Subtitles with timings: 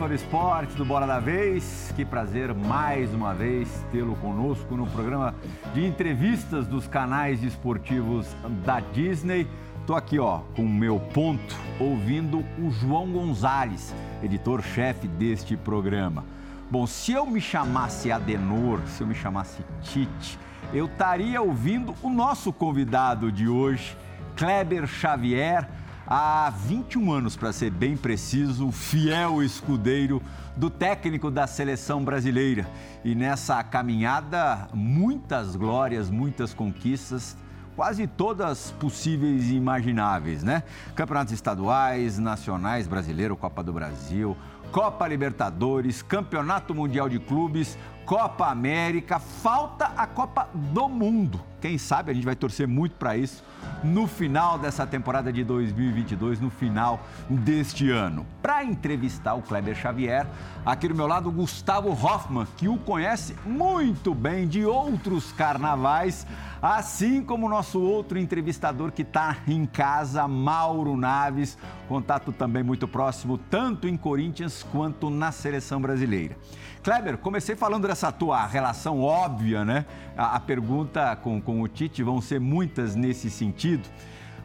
[0.00, 1.92] Do esporte do Bola da Vez.
[1.94, 5.34] Que prazer mais uma vez tê-lo conosco no programa
[5.74, 8.26] de entrevistas dos canais esportivos
[8.64, 9.46] da Disney.
[9.78, 16.24] Estou aqui, ó, com o meu ponto, ouvindo o João Gonzalez, editor-chefe deste programa.
[16.70, 20.38] Bom, se eu me chamasse Adenor, se eu me chamasse Tite,
[20.72, 23.94] eu estaria ouvindo o nosso convidado de hoje,
[24.34, 25.68] Kleber Xavier
[26.10, 30.20] há 21 anos, para ser bem preciso, fiel escudeiro
[30.56, 32.66] do técnico da seleção brasileira.
[33.04, 37.36] E nessa caminhada, muitas glórias, muitas conquistas,
[37.76, 40.64] quase todas possíveis e imagináveis, né?
[40.96, 44.36] Campeonatos estaduais, nacionais, brasileiro, Copa do Brasil,
[44.72, 47.78] Copa Libertadores, Campeonato Mundial de Clubes,
[48.10, 51.40] Copa América, falta a Copa do Mundo.
[51.60, 53.44] Quem sabe a gente vai torcer muito para isso
[53.84, 58.26] no final dessa temporada de 2022, no final deste ano.
[58.42, 60.26] Para entrevistar o Kleber Xavier,
[60.66, 66.26] aqui do meu lado, Gustavo Hoffman, que o conhece muito bem de outros carnavais,
[66.60, 71.56] assim como o nosso outro entrevistador que está em casa, Mauro Naves,
[71.88, 76.36] contato também muito próximo, tanto em Corinthians quanto na seleção brasileira.
[76.82, 79.84] Kleber, comecei falando dessa tua relação óbvia, né?
[80.16, 83.86] A, a pergunta com, com o Tite vão ser muitas nesse sentido.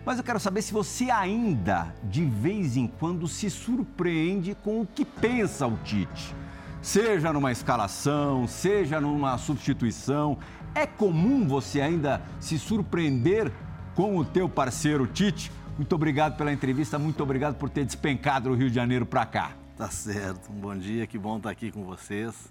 [0.05, 4.85] Mas eu quero saber se você ainda, de vez em quando, se surpreende com o
[4.85, 6.35] que pensa o Tite.
[6.81, 10.37] Seja numa escalação, seja numa substituição.
[10.75, 13.51] É comum você ainda se surpreender
[13.95, 15.51] com o teu parceiro Tite?
[15.77, 19.64] Muito obrigado pela entrevista, muito obrigado por ter despencado do Rio de Janeiro para cá.
[19.77, 20.53] Tá certo.
[20.53, 22.49] Um bom dia, que bom estar aqui com vocês.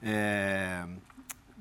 [0.00, 0.86] É...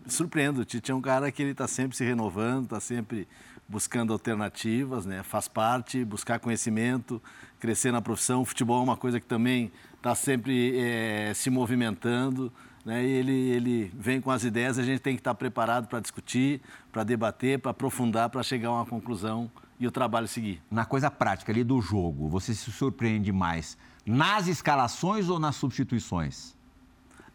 [0.06, 3.28] Surpreendo, o Tite é um cara que ele está sempre se renovando, está sempre
[3.68, 5.24] buscando alternativas, né?
[5.24, 7.20] Faz parte, buscar conhecimento,
[7.60, 8.42] crescer na profissão.
[8.42, 12.54] O futebol é uma coisa que também está sempre é, se movimentando.
[12.86, 13.04] Né?
[13.04, 16.00] E ele, ele vem com as ideias, a gente tem que estar tá preparado para
[16.00, 16.62] discutir,
[16.92, 19.50] para debater, para aprofundar, para chegar a uma conclusão
[19.80, 20.62] e o trabalho seguir.
[20.70, 23.76] Na coisa prática ali do jogo, você se surpreende mais
[24.06, 26.56] nas escalações ou nas substituições?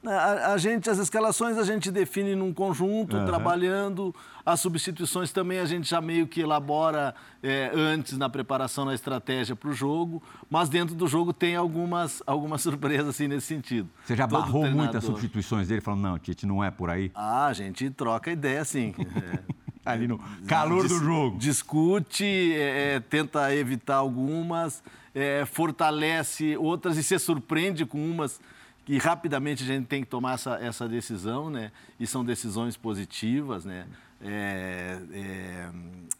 [0.06, 3.25] A, a, gente, as escalações a gente define num conjunto, uhum.
[3.25, 4.15] trabalhando.
[4.44, 7.12] As substituições também a gente já meio que elabora
[7.43, 10.22] é, antes na preparação, na estratégia para o jogo.
[10.49, 13.88] Mas dentro do jogo tem algumas, algumas surpresas assim, nesse sentido.
[14.04, 17.10] Você já Todo barrou muitas substituições dele, falando, não, Tite, não é por aí?
[17.15, 18.94] Ah, a gente troca ideia, sim.
[19.16, 19.56] É.
[19.87, 21.38] Ali no calor Dis, do jogo.
[21.38, 24.83] Discute, é, é, tenta evitar algumas
[25.16, 28.38] é, fortalece outras e se surpreende com umas
[28.84, 31.72] que rapidamente a gente tem que tomar essa, essa decisão, né?
[31.99, 33.87] E são decisões positivas, né?
[34.21, 35.71] É, é,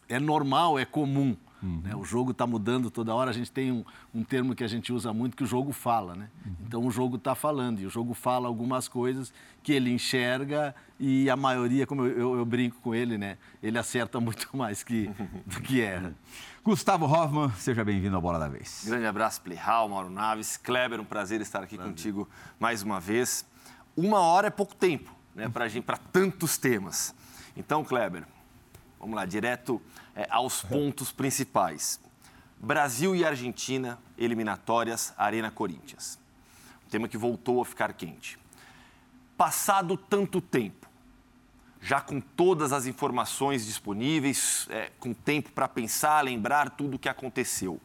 [0.09, 1.37] é normal, é comum.
[1.63, 1.81] Uhum.
[1.85, 1.95] Né?
[1.95, 3.31] O jogo está mudando toda hora.
[3.31, 3.85] A gente tem um,
[4.15, 6.29] um, termo que a gente usa muito que o jogo fala, né?
[6.45, 6.53] Uhum.
[6.67, 9.33] Então o jogo está falando e o jogo fala algumas coisas
[9.63, 13.39] que ele enxerga e a maioria, como eu, eu, eu brinco com ele, né?
[13.63, 15.09] Ele acerta muito mais que,
[15.47, 16.15] do que erra.
[16.67, 18.83] Gustavo Hoffman, seja bem-vindo ao Bola da Vez.
[18.85, 20.57] Grande abraço, Plihal, Mauro Naves.
[20.57, 21.93] Kleber, um prazer estar aqui prazer.
[21.93, 22.29] contigo
[22.59, 23.47] mais uma vez.
[23.97, 27.15] Uma hora é pouco tempo né, para tantos temas.
[27.57, 28.27] Então, Kleber,
[28.99, 29.81] vamos lá, direto
[30.13, 32.01] é, aos pontos principais.
[32.59, 36.19] Brasil e Argentina, eliminatórias, Arena Corinthians.
[36.85, 38.37] Um tema que voltou a ficar quente.
[39.37, 40.86] Passado tanto tempo,
[41.81, 47.09] já com todas as informações disponíveis, é, com tempo para pensar, lembrar tudo o que
[47.09, 47.81] aconteceu.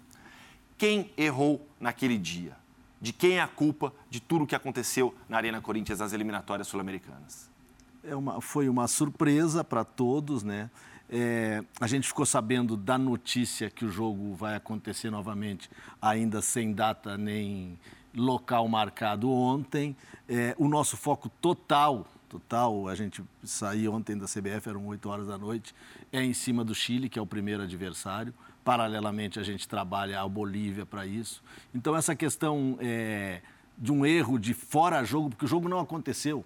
[0.78, 2.56] Quem errou naquele dia?
[3.00, 6.68] De quem é a culpa de tudo o que aconteceu na Arena Corinthians nas eliminatórias
[6.68, 7.50] sul-americanas?
[8.04, 10.70] É uma, foi uma surpresa para todos, né?
[11.14, 15.70] É, a gente ficou sabendo da notícia que o jogo vai acontecer novamente,
[16.02, 17.78] ainda sem data nem
[18.16, 19.96] local marcado ontem.
[20.28, 22.88] É, o nosso foco total total.
[22.88, 25.76] A gente saiu ontem da CBF, eram 8 horas da noite,
[26.12, 28.34] é em cima do Chile, que é o primeiro adversário.
[28.64, 31.44] Paralelamente, a gente trabalha a Bolívia para isso.
[31.74, 33.42] Então, essa questão é,
[33.78, 36.46] de um erro de fora-jogo, porque o jogo não aconteceu.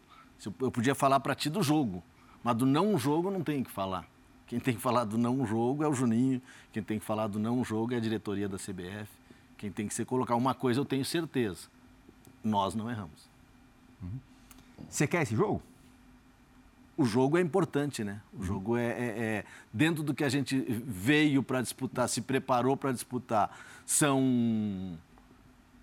[0.59, 2.03] Eu podia falar para ti do jogo,
[2.43, 4.05] mas do não-jogo não tem que falar.
[4.47, 6.41] Quem tem que falar do não-jogo é o Juninho,
[6.71, 9.09] quem tem que falar do não-jogo é a diretoria da CBF.
[9.57, 11.67] Quem tem que ser colocar uma coisa, eu tenho certeza:
[12.43, 13.29] nós não erramos.
[14.89, 15.61] Você quer esse jogo?
[16.97, 18.21] O jogo é importante, né?
[18.33, 18.43] O uhum.
[18.43, 22.91] jogo é, é, é, dentro do que a gente veio para disputar, se preparou para
[22.91, 23.51] disputar.
[23.85, 24.97] São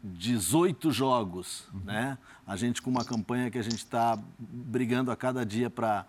[0.03, 1.81] 18 jogos, uhum.
[1.85, 2.19] né?
[2.47, 6.07] A gente com uma campanha que a gente está brigando a cada dia para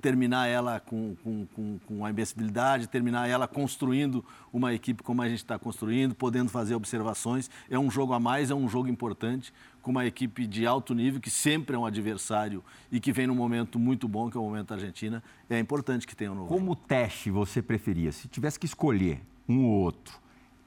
[0.00, 5.28] terminar ela com, com, com, com a invencibilidade, terminar ela construindo uma equipe como a
[5.28, 7.50] gente está construindo, podendo fazer observações.
[7.68, 9.52] É um jogo a mais, é um jogo importante,
[9.82, 13.34] com uma equipe de alto nível, que sempre é um adversário e que vem num
[13.34, 15.22] momento muito bom, que é o momento da Argentina.
[15.50, 16.48] É importante que tenha um novo.
[16.48, 18.12] Como teste você preferia?
[18.12, 20.18] Se tivesse que escolher um ou outro,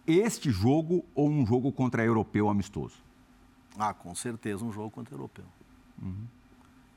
[0.05, 2.95] este jogo ou um jogo contra europeu amistoso?
[3.77, 5.45] Ah, com certeza um jogo contra europeu.
[6.01, 6.40] Uhum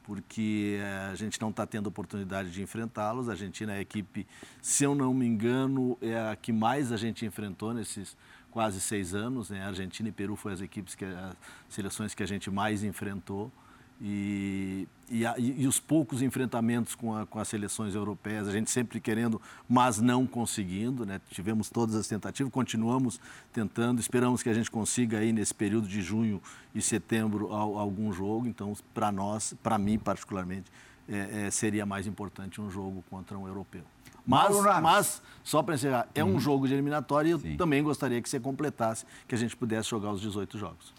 [0.04, 3.28] porque eh, a gente não está tendo oportunidade de enfrentá-los.
[3.28, 4.26] A Argentina é a equipe,
[4.62, 8.16] se eu não me engano, é a que mais a gente enfrentou nesses
[8.50, 9.50] quase seis anos.
[9.50, 9.62] Né?
[9.62, 11.34] Argentina e Peru foram as equipes que as
[11.68, 13.50] seleções que a gente mais enfrentou.
[14.00, 19.00] E, e, e, os poucos enfrentamentos com, a, com, as seleções europeias, a gente sempre
[19.00, 21.06] querendo, mas não conseguindo.
[21.06, 21.20] Né?
[21.30, 23.20] Tivemos todas as tentativas, continuamos
[23.52, 26.42] tentando, esperamos que a gente consiga aí nesse período de junho
[26.74, 28.46] e setembro algum jogo.
[28.46, 30.70] Então, para nós, para mim particularmente,
[31.08, 33.82] é, é, seria mais importante um jogo contra um europeu.
[34.26, 36.40] Mas, mas só para encerrar, é um uhum.
[36.40, 37.56] jogo de eliminatória e eu Sim.
[37.58, 40.94] também gostaria que você completasse, que a gente pudesse jogar os 18 jogos.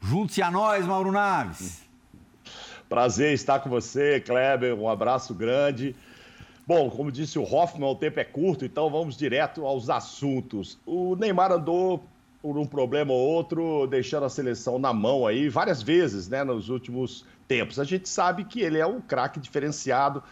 [0.00, 1.87] Junte-se a nós, Mauro Naves.
[2.88, 4.74] Prazer estar com você, Kleber.
[4.74, 5.94] Um abraço grande.
[6.66, 10.78] Bom, como disse o Hoffman, o tempo é curto, então vamos direto aos assuntos.
[10.86, 12.02] O Neymar andou
[12.40, 16.68] por um problema ou outro, deixando a seleção na mão aí várias vezes, né, nos
[16.70, 17.78] últimos tempos.
[17.78, 20.22] A gente sabe que ele é um craque diferenciado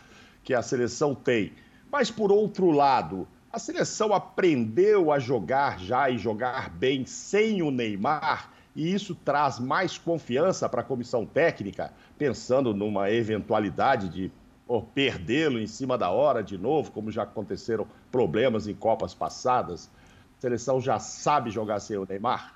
[0.43, 1.53] que a seleção tem.
[1.91, 7.71] Mas por outro lado, a seleção aprendeu a jogar já e jogar bem sem o
[7.71, 14.31] Neymar e isso traz mais confiança para a comissão técnica, pensando numa eventualidade de
[14.69, 19.91] oh, perdê-lo em cima da hora de novo, como já aconteceram problemas em Copas passadas.
[20.37, 22.55] A seleção já sabe jogar sem o Neymar?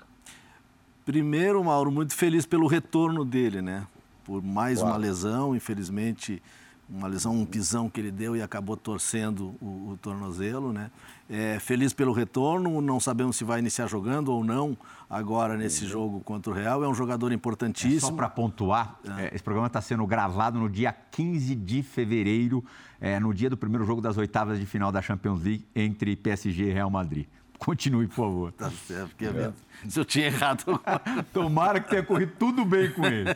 [1.03, 3.87] Primeiro, Mauro, muito feliz pelo retorno dele, né?
[4.23, 4.93] Por mais claro.
[4.93, 6.39] uma lesão, infelizmente
[6.89, 10.91] uma lesão, um pisão que ele deu e acabou torcendo o, o tornozelo, né?
[11.29, 14.77] É, feliz pelo retorno, não sabemos se vai iniciar jogando ou não
[15.09, 16.83] agora nesse jogo contra o Real.
[16.83, 17.97] É um jogador importantíssimo.
[17.97, 19.25] É só para pontuar, é.
[19.25, 19.31] é.
[19.33, 22.63] esse programa está sendo gravado no dia 15 de fevereiro,
[22.99, 26.65] é, no dia do primeiro jogo das oitavas de final da Champions League entre PSG
[26.65, 27.25] e Real Madrid.
[27.63, 28.51] Continue, por favor.
[28.53, 29.53] Tá certo, porque é.
[29.87, 30.81] se eu tinha errado.
[31.31, 33.29] Tomara que tenha corrido tudo bem com ele.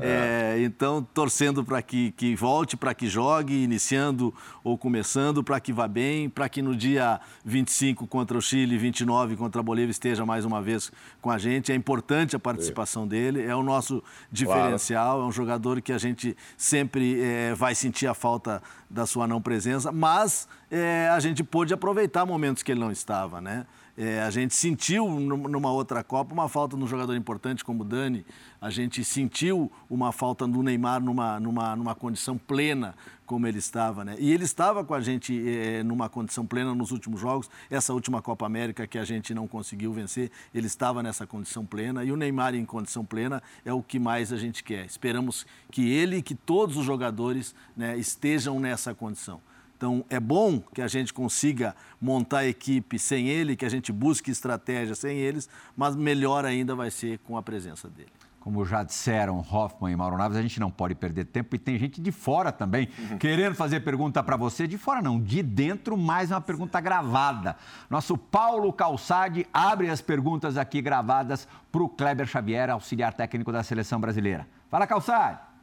[0.00, 4.34] É, então, torcendo para que, que volte, para que jogue, iniciando
[4.64, 9.36] ou começando, para que vá bem, para que no dia 25 contra o Chile, 29
[9.36, 10.90] contra a Bolívia esteja mais uma vez
[11.20, 11.70] com a gente.
[11.70, 13.08] É importante a participação é.
[13.08, 14.02] dele, é o nosso
[14.32, 15.22] diferencial, claro.
[15.22, 18.60] é um jogador que a gente sempre é, vai sentir a falta
[18.94, 23.40] da sua não presença, mas é, a gente pôde aproveitar momentos que ele não estava,
[23.40, 23.66] né?
[23.96, 28.26] É, a gente sentiu numa outra Copa uma falta num jogador importante como o Dani.
[28.60, 32.94] A gente sentiu uma falta do Neymar numa, numa, numa condição plena
[33.24, 34.16] como ele estava, né?
[34.18, 37.48] E ele estava com a gente é, numa condição plena nos últimos jogos.
[37.70, 42.04] Essa última Copa América que a gente não conseguiu vencer, ele estava nessa condição plena.
[42.04, 44.86] E o Neymar em condição plena é o que mais a gente quer.
[44.86, 49.40] Esperamos que ele e que todos os jogadores né, estejam nessa condição.
[49.76, 53.92] Então, é bom que a gente consiga montar a equipe sem ele, que a gente
[53.92, 58.12] busque estratégia sem eles, mas melhor ainda vai ser com a presença dele.
[58.44, 61.78] Como já disseram Hoffman e Mauro Naves, a gente não pode perder tempo e tem
[61.78, 63.16] gente de fora também uhum.
[63.16, 64.66] querendo fazer pergunta para você.
[64.66, 67.56] De fora não, de dentro, mais uma pergunta gravada.
[67.88, 73.62] Nosso Paulo Calçade abre as perguntas aqui gravadas para o Kleber Xavier, auxiliar técnico da
[73.62, 74.46] seleção brasileira.
[74.68, 75.53] Fala, Calçade!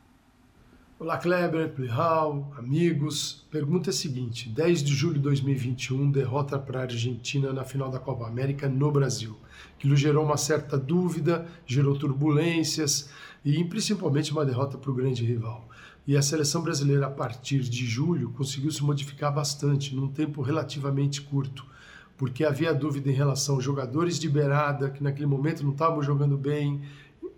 [1.01, 3.43] Olá, Kleber, Plihal, amigos.
[3.49, 7.89] Pergunta é a seguinte: 10 de julho de 2021, derrota para a Argentina na final
[7.89, 9.35] da Copa América no Brasil.
[9.75, 13.09] Aquilo gerou uma certa dúvida, gerou turbulências
[13.43, 15.67] e principalmente uma derrota para o grande rival.
[16.05, 21.19] E a seleção brasileira, a partir de julho, conseguiu se modificar bastante, num tempo relativamente
[21.19, 21.65] curto,
[22.15, 26.37] porque havia dúvida em relação aos jogadores de beirada, que naquele momento não estavam jogando
[26.37, 26.79] bem,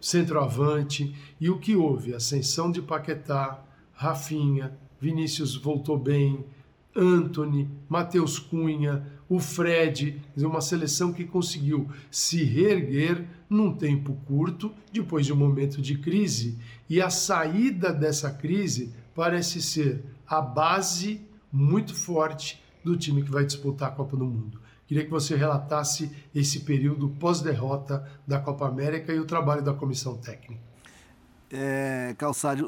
[0.03, 1.15] centroavante.
[1.39, 2.13] E o que houve?
[2.13, 6.45] Ascensão de Paquetá, Rafinha, Vinícius voltou bem,
[6.93, 15.25] Anthony, Matheus Cunha, o Fred, uma seleção que conseguiu se reerguer num tempo curto, depois
[15.25, 21.95] de um momento de crise, e a saída dessa crise parece ser a base muito
[21.95, 24.62] forte do time que vai disputar a Copa do Mundo.
[24.93, 30.15] Queria que você relatasse esse período pós-derrota da Copa América e o trabalho da comissão
[30.17, 30.61] técnica.
[31.51, 32.15] É,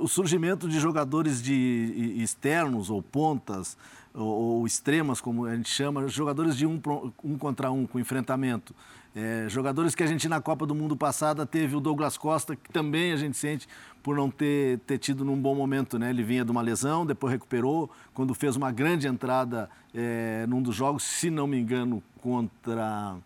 [0.02, 3.78] o surgimento de jogadores de externos ou pontas
[4.12, 6.82] ou, ou extremas, como a gente chama, jogadores de um,
[7.24, 8.74] um contra um, com enfrentamento.
[9.16, 12.72] É, jogadores que a gente na Copa do Mundo passada teve o Douglas Costa, que
[12.72, 13.68] também a gente sente
[14.06, 15.98] por não ter, ter tido num bom momento.
[15.98, 16.12] Né?
[16.12, 20.76] Ele vinha de uma lesão, depois recuperou, quando fez uma grande entrada é, num dos
[20.76, 23.18] jogos, se não me engano, contra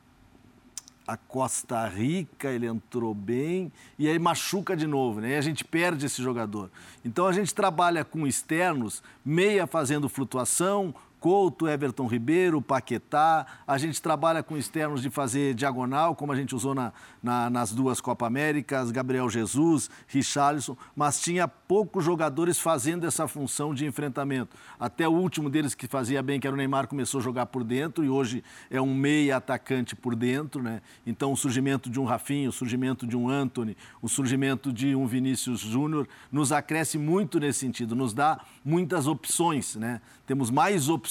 [1.05, 5.31] a Costa Rica, ele entrou bem e aí machuca de novo, né?
[5.31, 6.71] E a gente perde esse jogador.
[7.03, 13.45] Então a gente trabalha com externos, meia fazendo flutuação, Couto, Everton Ribeiro, Paquetá.
[13.67, 17.73] A gente trabalha com externos de fazer diagonal, como a gente usou na, na, nas
[17.73, 24.55] duas Copa Américas, Gabriel Jesus, Richarlison, mas tinha poucos jogadores fazendo essa função de enfrentamento.
[24.79, 27.63] Até o último deles que fazia bem, que era o Neymar, começou a jogar por
[27.63, 30.81] dentro e hoje é um meia atacante por dentro, né?
[31.05, 35.05] Então o surgimento de um Rafinha, o surgimento de um Anthony, o surgimento de um
[35.05, 39.99] Vinícius Júnior nos acresce muito nesse sentido, nos dá muitas opções, né?
[40.25, 41.08] Temos mais opções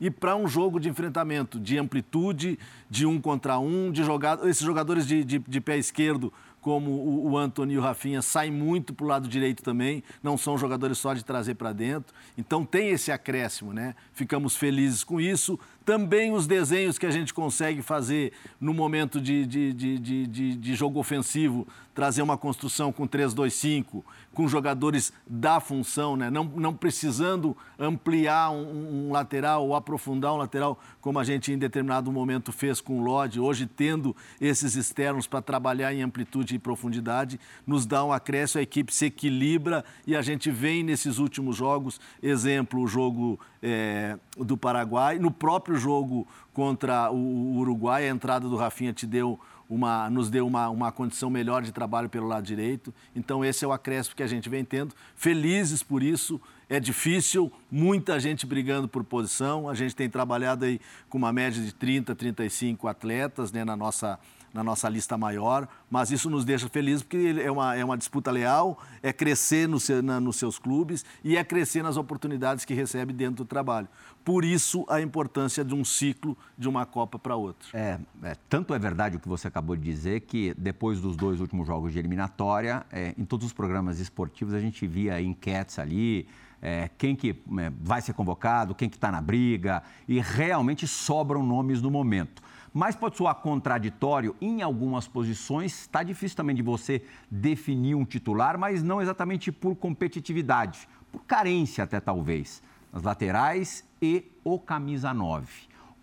[0.00, 2.58] e para um jogo de enfrentamento, de amplitude,
[2.88, 6.32] de um contra um, de jogar esses jogadores de, de, de pé esquerdo
[6.64, 10.38] como o, o Antony e o Rafinha saem muito para o lado direito também, não
[10.38, 12.14] são jogadores só de trazer para dentro.
[12.38, 13.94] Então tem esse acréscimo, né?
[14.14, 15.60] Ficamos felizes com isso.
[15.84, 20.74] Também os desenhos que a gente consegue fazer no momento de, de, de, de, de
[20.74, 26.28] jogo ofensivo, trazer uma construção com 3-2-5, com jogadores da função, né?
[26.28, 31.58] não, não precisando ampliar um, um, lateral ou aprofundar um lateral, como a gente em
[31.58, 36.58] determinado momento fez com o Lodge, hoje tendo esses externos para trabalhar em amplitude e
[36.58, 41.56] profundidade, nos dá um acréscimo, a equipe se equilibra e a gente vem nesses últimos
[41.56, 48.46] jogos, exemplo, o jogo é, do Paraguai, no próprio jogo contra o Uruguai, a entrada
[48.46, 49.40] do Rafinha te deu
[49.70, 52.92] uma, nos deu uma, uma condição melhor de trabalho pelo lado direito.
[53.16, 54.94] Então, esse é o acréscimo que a gente vem tendo.
[55.16, 56.38] Felizes por isso.
[56.68, 59.66] É difícil, muita gente brigando por posição.
[59.66, 60.78] A gente tem trabalhado aí
[61.08, 64.18] com uma média de 30, 35 atletas né, na nossa
[64.54, 68.30] na nossa lista maior, mas isso nos deixa felizes porque é uma, é uma disputa
[68.30, 72.72] leal, é crescer no seu, na, nos seus clubes e é crescer nas oportunidades que
[72.72, 73.88] recebe dentro do trabalho.
[74.24, 77.68] Por isso, a importância de um ciclo de uma Copa para outra.
[77.74, 81.40] É, é, tanto é verdade o que você acabou de dizer que depois dos dois
[81.40, 86.28] últimos jogos de eliminatória, é, em todos os programas esportivos a gente via enquetes ali,
[86.62, 91.42] é, quem que é, vai ser convocado, quem que está na briga, e realmente sobram
[91.42, 92.42] nomes no momento
[92.74, 95.82] mas pode soar contraditório em algumas posições.
[95.82, 101.84] Está difícil também de você definir um titular, mas não exatamente por competitividade, por carência
[101.84, 102.60] até talvez,
[102.92, 105.46] nas laterais e o camisa 9.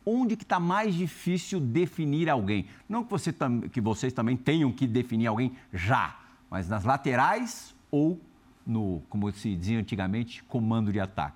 [0.05, 2.65] Onde que está mais difícil definir alguém?
[2.87, 3.35] Não que, você,
[3.71, 6.17] que vocês também tenham que definir alguém já,
[6.49, 8.19] mas nas laterais ou
[8.65, 11.35] no, como se dizia antigamente, comando de ataque.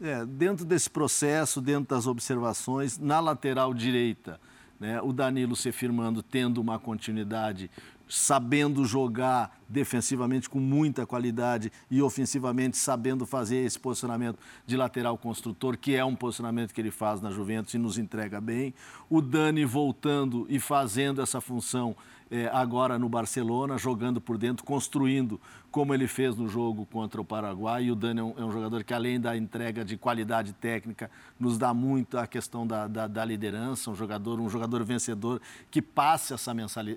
[0.00, 4.38] É, dentro desse processo, dentro das observações, na lateral direita,
[4.78, 5.00] né?
[5.00, 7.70] O Danilo se firmando, tendo uma continuidade,
[8.08, 15.76] sabendo jogar defensivamente com muita qualidade e ofensivamente sabendo fazer esse posicionamento de lateral construtor,
[15.76, 18.72] que é um posicionamento que ele faz na Juventus e nos entrega bem.
[19.10, 21.96] O Dani voltando e fazendo essa função
[22.30, 25.40] é, agora no Barcelona, jogando por dentro, construindo
[25.70, 27.84] como ele fez no jogo contra o Paraguai.
[27.84, 31.10] E o Dani é um, é um jogador que, além da entrega de qualidade técnica,
[31.38, 35.40] nos dá muito a questão da, da, da liderança, um jogador, um jogador vencedor
[35.70, 36.52] que passe essa,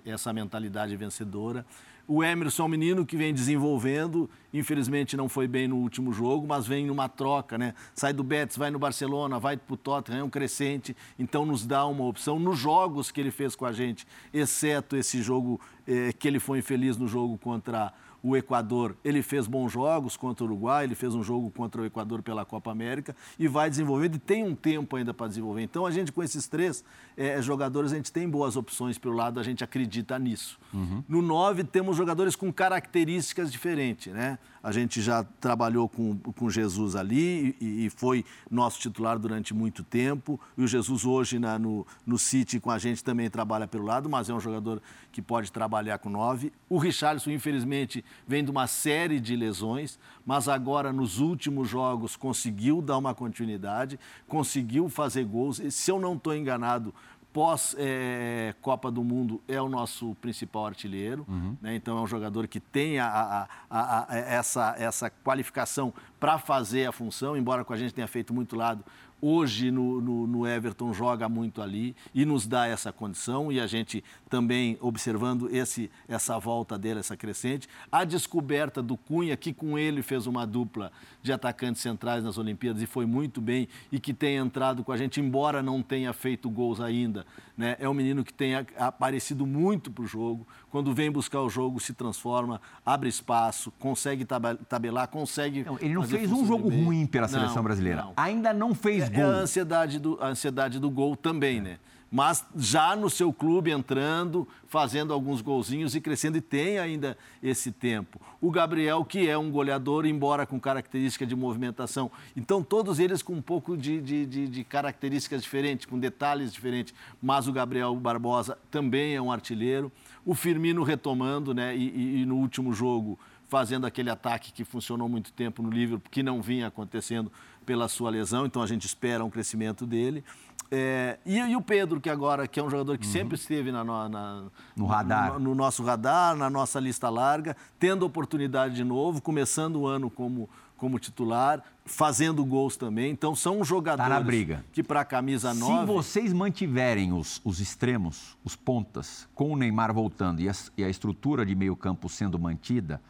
[0.05, 1.65] essa mentalidade vencedora.
[2.11, 6.47] O Emerson é um menino que vem desenvolvendo, infelizmente não foi bem no último jogo,
[6.47, 7.75] mas vem numa troca, né?
[7.93, 11.67] Sai do Betis, vai no Barcelona, vai para o Tottenham, é um crescente, então nos
[11.67, 12.39] dá uma opção.
[12.39, 16.57] Nos jogos que ele fez com a gente, exceto esse jogo eh, que ele foi
[16.57, 21.15] infeliz no jogo contra o Equador, ele fez bons jogos contra o Uruguai, ele fez
[21.15, 24.95] um jogo contra o Equador pela Copa América e vai desenvolvendo e tem um tempo
[24.95, 25.61] ainda para desenvolver.
[25.61, 26.83] Então, a gente, com esses três
[27.15, 30.59] é, jogadores, a gente tem boas opções pelo lado, a gente acredita nisso.
[30.73, 31.03] Uhum.
[31.07, 34.37] No 9, temos jogadores com características diferentes, né?
[34.61, 39.83] A gente já trabalhou com, com Jesus ali e, e foi nosso titular durante muito
[39.83, 40.39] tempo.
[40.57, 44.09] E o Jesus hoje na, no, no City com a gente também trabalha pelo lado,
[44.09, 46.51] mas é um jogador que pode trabalhar com nove.
[46.69, 52.81] O Richarlison, infelizmente, vem de uma série de lesões, mas agora nos últimos jogos conseguiu
[52.81, 55.59] dar uma continuidade, conseguiu fazer gols.
[55.59, 56.93] E, se eu não estou enganado,
[57.31, 61.25] pós-Copa é, do Mundo, é o nosso principal artilheiro.
[61.27, 61.55] Uhum.
[61.61, 61.75] Né?
[61.75, 66.91] Então, é um jogador que tem a, a, a, essa, essa qualificação para fazer a
[66.91, 68.83] função, embora com a gente tenha feito muito lado,
[69.21, 73.67] hoje no, no, no, Everton joga muito ali e nos dá essa condição e a
[73.67, 77.67] gente também observando esse, essa volta dele, essa crescente.
[77.91, 82.81] A descoberta do Cunha, que com ele fez uma dupla de atacantes centrais nas Olimpíadas
[82.81, 86.49] e foi muito bem e que tem entrado com a gente, embora não tenha feito
[86.49, 87.25] gols ainda.
[87.57, 87.75] Né?
[87.79, 90.47] É um menino que tem aparecido muito para o jogo.
[90.69, 95.63] Quando vem buscar o jogo, se transforma, abre espaço, consegue tabelar, consegue.
[95.63, 98.03] Não, ele não fez um jogo ruim pela seleção não, brasileira.
[98.03, 98.13] Não.
[98.15, 99.23] Ainda não fez é, gol.
[99.23, 101.79] É a ansiedade do, a ansiedade do gol também, né?
[102.11, 107.71] mas já no seu clube entrando, fazendo alguns golzinhos e crescendo, e tem ainda esse
[107.71, 108.19] tempo.
[108.41, 112.11] O Gabriel, que é um goleador, embora com característica de movimentação.
[112.35, 116.93] Então, todos eles com um pouco de, de, de, de características diferentes, com detalhes diferentes.
[117.21, 119.91] Mas o Gabriel Barbosa também é um artilheiro.
[120.29, 121.75] O Firmino retomando, né?
[121.75, 123.17] e, e, e no último jogo
[123.47, 127.31] fazendo aquele ataque que funcionou muito tempo no Liverpool, que não vinha acontecendo
[127.65, 130.23] pela sua lesão, então a gente espera um crescimento dele.
[130.71, 133.11] É, e, e, o Pedro, que agora que é um jogador que uhum.
[133.11, 134.43] sempre esteve na, na,
[134.75, 139.77] no radar, no, no, nosso radar, na nossa lista larga, tendo oportunidade de novo, começando
[139.77, 140.47] o ano como,
[140.79, 143.11] como titular, fazendo gols também.
[143.11, 144.65] Então são jogadores tá na briga.
[144.71, 145.79] que para a camisa 9...
[145.79, 150.83] Se vocês mantiverem os, os extremos, os pontas, com o Neymar voltando e a, e
[150.83, 153.01] a estrutura de meio campo sendo mantida,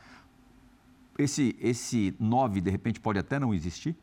[1.18, 3.96] esse, esse 9 de repente pode até não existir?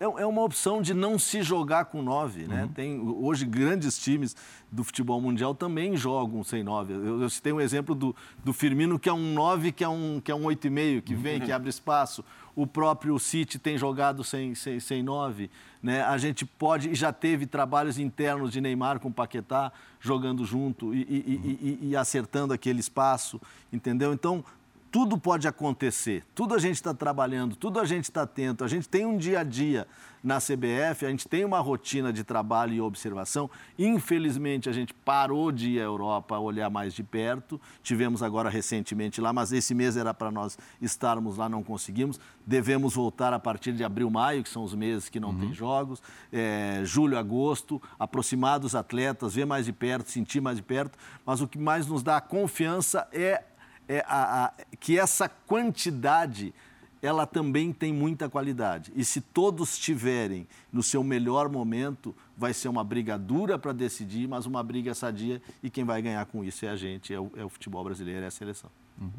[0.00, 2.48] É, é uma opção de não se jogar com nove.
[2.48, 2.62] Né?
[2.62, 2.68] Uhum.
[2.68, 4.34] Tem, hoje, grandes times
[4.72, 6.94] do futebol mundial também jogam sem nove.
[6.94, 10.18] Eu, eu citei um exemplo do, do Firmino, que é um nove, que é um,
[10.18, 11.44] que é um oito e meio, que vem, uhum.
[11.44, 12.24] que abre espaço.
[12.56, 15.50] O próprio City tem jogado sem, sem, sem nove.
[15.82, 16.02] Né?
[16.02, 21.02] A gente pode, e já teve trabalhos internos de Neymar com Paquetá jogando junto e,
[21.02, 23.38] e, e, e acertando aquele espaço,
[23.70, 24.14] entendeu?
[24.14, 24.42] Então,
[24.90, 28.88] tudo pode acontecer, tudo a gente está trabalhando, tudo a gente está atento, a gente
[28.88, 29.86] tem um dia a dia
[30.22, 33.48] na CBF, a gente tem uma rotina de trabalho e observação.
[33.78, 39.20] Infelizmente, a gente parou de ir à Europa olhar mais de perto, tivemos agora recentemente
[39.20, 42.20] lá, mas esse mês era para nós estarmos lá, não conseguimos.
[42.46, 45.40] Devemos voltar a partir de abril, maio, que são os meses que não uhum.
[45.40, 50.62] tem jogos, é, julho, agosto, aproximar dos atletas, ver mais de perto, sentir mais de
[50.62, 53.44] perto, mas o que mais nos dá confiança é
[53.90, 56.54] é a, a, que essa quantidade
[57.02, 58.92] ela também tem muita qualidade.
[58.94, 64.28] E se todos estiverem no seu melhor momento, vai ser uma briga dura para decidir,
[64.28, 65.42] mas uma briga sadia.
[65.60, 68.22] E quem vai ganhar com isso é a gente, é o, é o futebol brasileiro,
[68.22, 68.70] é a seleção.
[69.00, 69.10] Uhum.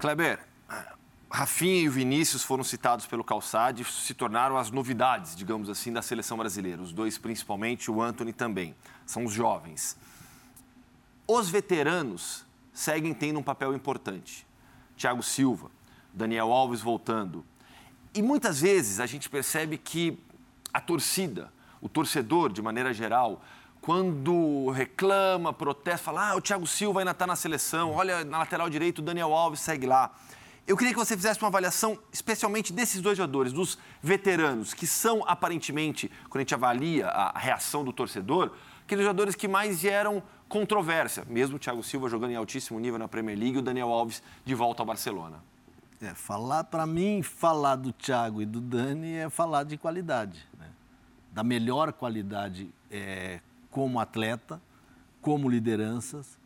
[0.00, 0.40] Kleber,
[1.30, 5.92] Rafinha e o Vinícius foram citados pelo Calçade e se tornaram as novidades, digamos assim,
[5.92, 6.82] da seleção brasileira.
[6.82, 8.74] Os dois, principalmente, o Anthony também.
[9.06, 9.96] São os jovens.
[11.28, 12.43] Os veteranos
[12.74, 14.44] seguem tendo um papel importante.
[14.96, 15.70] Thiago Silva,
[16.12, 17.44] Daniel Alves voltando.
[18.12, 20.18] E muitas vezes a gente percebe que
[20.72, 23.42] a torcida, o torcedor de maneira geral,
[23.80, 28.68] quando reclama, protesta, fala: ah, o Thiago Silva ainda está na seleção, olha na lateral
[28.68, 30.12] direito, o Daniel Alves segue lá.
[30.66, 35.22] Eu queria que você fizesse uma avaliação, especialmente desses dois jogadores, dos veteranos, que são
[35.26, 41.24] aparentemente, quando a gente avalia a reação do torcedor, aqueles jogadores que mais vieram controvérsia,
[41.28, 44.22] mesmo o Thiago Silva jogando em altíssimo nível na Premier League e o Daniel Alves
[44.44, 45.42] de volta ao Barcelona.
[46.00, 50.68] É, falar para mim, falar do Thiago e do Dani é falar de qualidade, né?
[51.32, 54.60] da melhor qualidade é, como atleta,
[55.20, 56.38] como lideranças,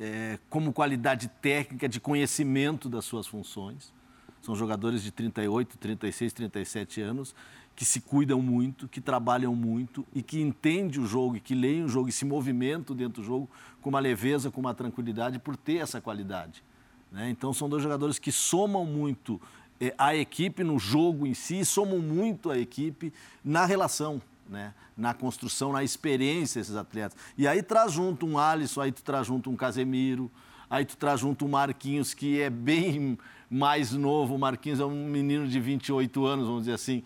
[0.00, 3.92] é, como qualidade técnica de conhecimento das suas funções.
[4.40, 7.34] São jogadores de 38, 36, 37 anos
[7.74, 11.84] que se cuidam muito, que trabalham muito e que entendem o jogo e que leem
[11.84, 13.48] o jogo e se movimentam dentro do jogo
[13.80, 16.62] com uma leveza, com uma tranquilidade por ter essa qualidade.
[17.10, 17.30] Né?
[17.30, 19.40] Então são dois jogadores que somam muito
[19.80, 23.12] eh, a equipe no jogo em si, somam muito a equipe
[23.44, 24.20] na relação.
[24.48, 24.74] Né?
[24.96, 27.16] na construção, na experiência desses atletas.
[27.36, 30.30] E aí traz junto um Alisson, aí tu traz junto um Casemiro,
[30.68, 33.18] aí tu traz junto um Marquinhos, que é bem
[33.50, 34.34] mais novo.
[34.34, 37.02] O Marquinhos é um menino de 28 anos, vamos dizer assim,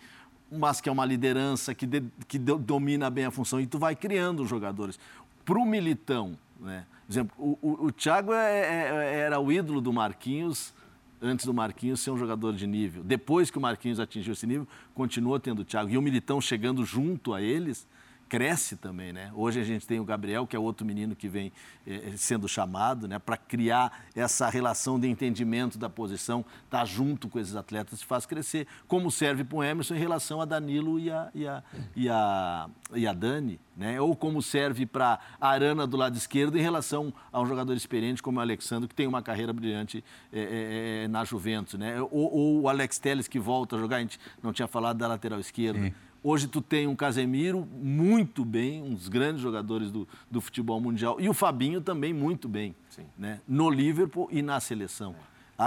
[0.51, 3.95] mas que é uma liderança, que, de, que domina bem a função, e tu vai
[3.95, 4.99] criando os jogadores.
[5.43, 6.85] Para o Militão, né?
[7.05, 10.73] Por exemplo, o, o, o Thiago é, é, era o ídolo do Marquinhos,
[11.21, 13.01] antes do Marquinhos ser um jogador de nível.
[13.01, 15.89] Depois que o Marquinhos atingiu esse nível, continuou tendo o Thiago.
[15.89, 17.87] E o Militão chegando junto a eles,
[18.27, 19.31] cresce também, né?
[19.33, 21.51] Hoje a gente tem o Gabriel, que é outro menino que vem
[21.85, 23.17] eh, sendo chamado, né?
[23.19, 28.67] Para criar essa relação de entendimento da posição, tá junto com esses atletas, faz crescer.
[28.87, 31.63] Como serve para o Emerson em relação a Danilo e a, e a,
[31.95, 33.99] e a, e a Dani, né?
[34.01, 38.21] Ou como serve para a Arana do lado esquerdo em relação a um jogador experiente
[38.21, 42.01] como o Alexandre, que tem uma carreira brilhante eh, eh, na Juventus, né?
[42.01, 45.07] Ou, ou, o Alex Telles, que volta a jogar, a gente não tinha falado da
[45.07, 45.79] lateral esquerda.
[45.79, 45.93] Sim
[46.29, 51.21] Hoje tu tem um Casemiro muito bem, um dos grandes jogadores do, do futebol mundial,
[51.21, 52.75] e o Fabinho também muito bem,
[53.17, 53.39] né?
[53.47, 55.15] no Liverpool e na seleção.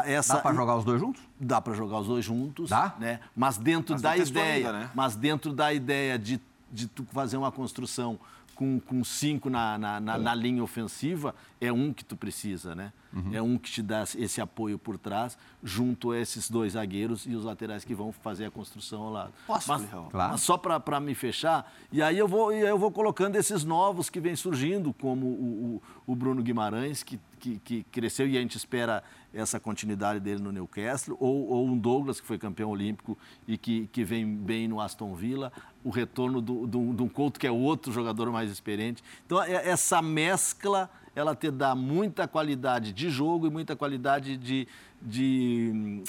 [0.05, 1.23] Essa, Dá para jogar os dois juntos?
[1.41, 2.69] Dá para jogar os dois juntos.
[2.69, 2.95] Dá?
[3.01, 3.21] Né?
[3.35, 4.91] Mas dentro mas da ideia, ainda, né?
[4.95, 6.39] mas dentro da ideia de,
[6.71, 8.21] de tu fazer uma construção
[8.61, 12.93] com, com cinco na, na, na, na, linha ofensiva, é um que tu precisa, né?
[13.11, 13.31] Uhum.
[13.33, 17.35] É um que te dá esse apoio por trás, junto a esses dois zagueiros e
[17.35, 19.33] os laterais que vão fazer a construção ao lado.
[19.47, 20.33] Posso, mas, claro.
[20.33, 24.21] mas só para me fechar, e aí eu vou, eu vou colocando esses novos que
[24.21, 28.57] vêm surgindo, como o, o, o Bruno Guimarães, que, que, que cresceu e a gente
[28.57, 33.17] espera essa continuidade dele no Newcastle, ou, ou um Douglas, que foi campeão olímpico
[33.49, 37.41] e que, que vem bem no Aston Villa, o retorno do, do, do um Couto,
[37.41, 39.03] que é outro jogador mais experiente.
[39.25, 44.69] Então, é, essa mescla, ela te dá muita qualidade de jogo e muita qualidade de,
[45.01, 46.03] de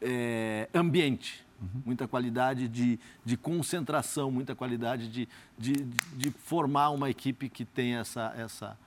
[0.00, 1.44] é, ambiente.
[1.60, 1.82] Uhum.
[1.86, 5.28] Muita qualidade de, de concentração, muita qualidade de,
[5.58, 5.72] de,
[6.16, 8.78] de formar uma equipe que tem essa, essa,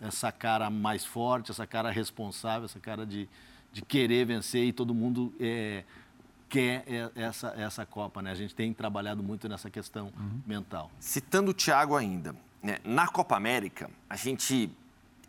[0.00, 3.28] essa cara mais forte, essa cara responsável, essa cara de,
[3.72, 5.84] de querer vencer e todo mundo é,
[6.48, 8.22] quer essa, essa Copa.
[8.22, 8.30] Né?
[8.30, 10.40] A gente tem trabalhado muito nessa questão uhum.
[10.46, 10.90] mental.
[11.00, 12.78] Citando o Thiago ainda, né?
[12.84, 14.70] na Copa América, a gente,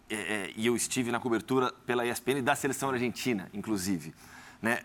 [0.09, 4.13] é, é, e eu estive na cobertura pela ESPN da seleção argentina, inclusive,
[4.61, 4.81] né?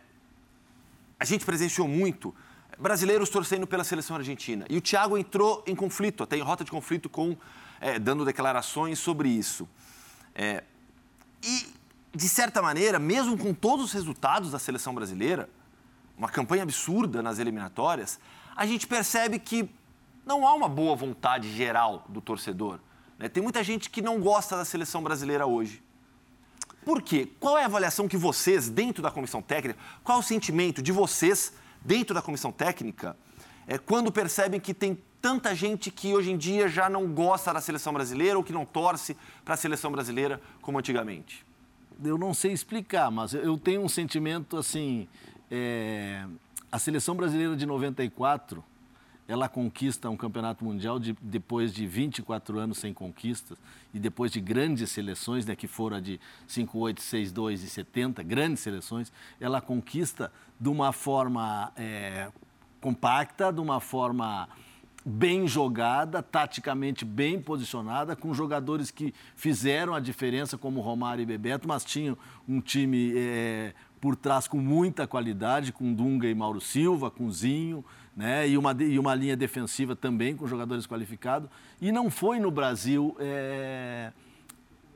[1.23, 2.35] a gente presenciou muito
[2.77, 4.67] brasileiros torcendo pela seleção argentina.
[4.69, 7.37] E o Thiago entrou em conflito, até em rota de conflito com
[7.83, 9.69] é, dando declarações sobre isso.
[10.35, 10.63] É,
[11.43, 11.67] e,
[12.15, 15.51] de certa maneira, mesmo com todos os resultados da seleção brasileira,
[16.17, 18.21] uma campanha absurda nas eliminatórias,
[18.55, 19.69] a gente percebe que
[20.25, 22.79] não há uma boa vontade geral do torcedor.
[23.19, 23.29] Né?
[23.29, 25.83] Tem muita gente que não gosta da seleção brasileira hoje.
[26.85, 27.29] Por quê?
[27.41, 30.93] Qual é a avaliação que vocês, dentro da comissão técnica, qual é o sentimento de
[30.93, 33.17] vocês, dentro da comissão técnica,
[33.67, 37.61] é, quando percebem que tem tanta gente que hoje em dia já não gosta da
[37.61, 41.47] seleção brasileira ou que não torce para a seleção brasileira como antigamente?
[42.05, 45.09] Eu não sei explicar, mas eu tenho um sentimento assim.
[45.49, 46.27] É...
[46.71, 48.65] A seleção brasileira de 94
[49.29, 53.57] ela conquista um campeonato mundial de, depois de 24 anos sem conquistas
[53.95, 58.63] e depois de grandes seleções, né, que foram a de 58, 62 e 70, grandes
[58.63, 62.31] seleções, ela conquista de uma forma é,
[62.81, 64.49] compacta, de uma forma
[65.05, 71.67] bem jogada, taticamente bem posicionada, com jogadores que fizeram a diferença, como Romário e Bebeto,
[71.67, 72.17] mas tinham
[72.49, 77.85] um time é, por trás com muita qualidade, com Dunga e Mauro Silva, com Zinho,
[78.17, 78.49] né?
[78.49, 81.49] e, uma, e uma linha defensiva também com jogadores qualificados.
[81.81, 84.13] E não foi no Brasil é,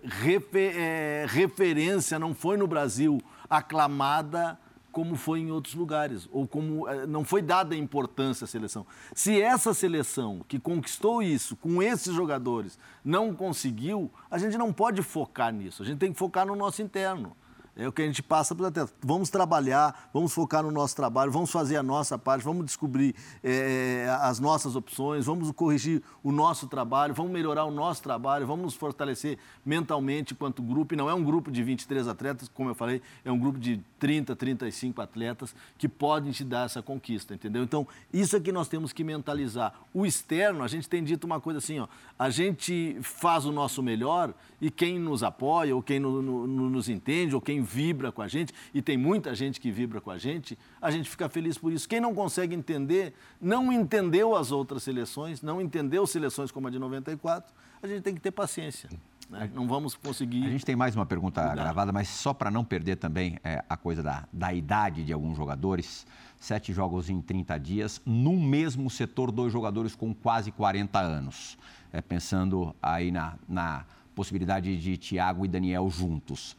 [0.05, 4.59] refer, é, referência, não foi no Brasil aclamada
[4.97, 8.87] como foi em outros lugares, ou como eh, não foi dada importância à seleção.
[9.15, 15.03] Se essa seleção que conquistou isso com esses jogadores não conseguiu, a gente não pode
[15.03, 17.37] focar nisso, a gente tem que focar no nosso interno.
[17.79, 18.95] É o que a gente passa para atletas.
[19.03, 24.07] Vamos trabalhar, vamos focar no nosso trabalho, vamos fazer a nossa parte, vamos descobrir é,
[24.23, 28.75] as nossas opções, vamos corrigir o nosso trabalho, vamos melhorar o nosso trabalho, vamos nos
[28.75, 30.95] fortalecer mentalmente quanto grupo.
[30.95, 33.79] E não é um grupo de 23 atletas, como eu falei, é um grupo de
[33.99, 37.63] 30, 35 atletas que podem te dar essa conquista, entendeu?
[37.63, 39.75] Então, isso é que nós temos que mentalizar.
[39.93, 43.83] O externo, a gente tem dito uma coisa assim, ó, a gente faz o nosso
[43.83, 48.23] melhor e quem nos apoia, ou quem no, no, nos entende, ou quem vibra com
[48.23, 51.59] a gente, e tem muita gente que vibra com a gente, a gente fica feliz
[51.59, 51.89] por isso.
[51.89, 56.79] Quem não consegue entender, não entendeu as outras seleções, não entendeu seleções como a de
[56.79, 57.53] 94,
[57.83, 58.89] a gente tem que ter paciência.
[59.29, 59.51] Né?
[59.53, 60.47] Não vamos conseguir.
[60.47, 61.55] A gente tem mais uma pergunta mudar.
[61.55, 65.37] gravada, mas só para não perder também é, a coisa da, da idade de alguns
[65.37, 66.07] jogadores.
[66.39, 71.59] Sete jogos em 30 dias, no mesmo setor, dois jogadores com quase 40 anos.
[71.93, 76.57] É, pensando aí na, na possibilidade de Thiago e Daniel juntos.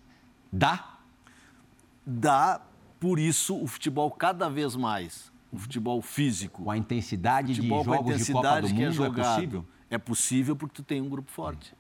[0.51, 0.96] Dá
[2.07, 2.61] dá,
[2.99, 6.63] por isso, o futebol cada vez mais, o futebol físico.
[6.63, 9.65] Com a intensidade de jogos intensidade de Copa do Mundo, é, jogado, é possível?
[9.89, 11.75] É possível porque tu tem um grupo forte.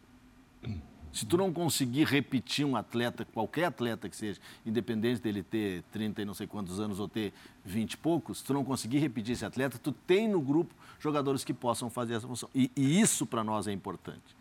[1.13, 6.21] Se tu não conseguir repetir um atleta, qualquer atleta que seja, independente dele ter 30
[6.21, 7.33] e não sei quantos anos ou ter
[7.65, 11.43] 20 e poucos, se tu não conseguir repetir esse atleta, tu tem no grupo jogadores
[11.43, 12.49] que possam fazer essa função.
[12.53, 14.35] E, e isso para nós é importante.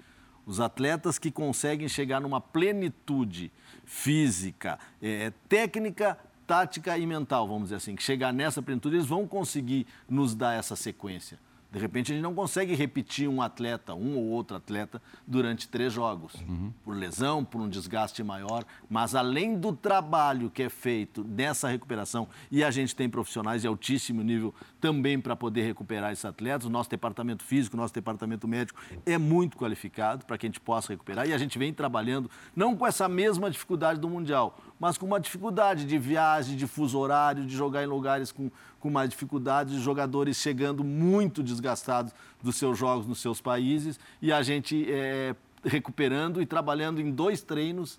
[0.44, 3.50] Os atletas que conseguem chegar numa plenitude
[3.86, 9.26] física, é, técnica, tática e mental, vamos dizer assim, que chegar nessa plenitude, eles vão
[9.26, 11.38] conseguir nos dar essa sequência.
[11.70, 15.92] De repente, a gente não consegue repetir um atleta, um ou outro atleta, durante três
[15.92, 16.72] jogos, Uhum.
[16.84, 18.64] por lesão, por um desgaste maior.
[18.88, 23.68] Mas, além do trabalho que é feito nessa recuperação, e a gente tem profissionais de
[23.68, 28.46] altíssimo nível também para poder recuperar esses atletas, o nosso departamento físico, o nosso departamento
[28.46, 31.28] médico é muito qualificado para que a gente possa recuperar.
[31.28, 35.18] E a gente vem trabalhando, não com essa mesma dificuldade do Mundial, mas com uma
[35.18, 39.80] dificuldade de viagem, de fuso horário, de jogar em lugares com, com mais dificuldade, de
[39.80, 42.12] jogadores chegando muito desgastados
[42.42, 45.34] dos seus jogos nos seus países e a gente é,
[45.64, 47.98] recuperando e trabalhando em dois treinos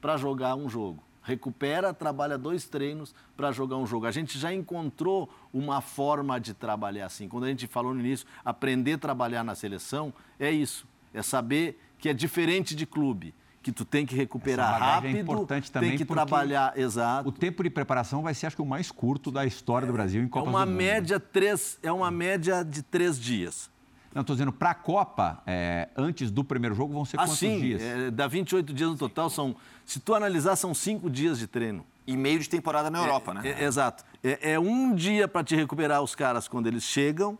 [0.00, 1.02] para jogar um jogo.
[1.22, 4.06] Recupera, trabalha dois treinos para jogar um jogo.
[4.06, 7.28] A gente já encontrou uma forma de trabalhar assim.
[7.28, 10.86] Quando a gente falou no início, aprender a trabalhar na seleção é isso.
[11.12, 15.70] É saber que é diferente de clube que tu tem que recuperar é rápido, importante
[15.70, 17.28] também tem que trabalhar, exato.
[17.28, 20.22] O tempo de preparação vai ser, acho que, o mais curto da história do Brasil
[20.22, 20.78] em É Copas uma do Mundo.
[20.78, 23.70] média três, é uma média de três dias.
[24.14, 27.60] Não, estou dizendo, para a Copa, é, antes do primeiro jogo, vão ser quantos Assim,
[27.60, 27.82] dias?
[27.82, 31.84] é, dá 28 dias no total, são, se tu analisar, são cinco dias de treino.
[32.06, 33.42] E meio de temporada na Europa, né?
[33.44, 34.02] É, exato.
[34.24, 37.38] É, é um dia para te recuperar os caras quando eles chegam,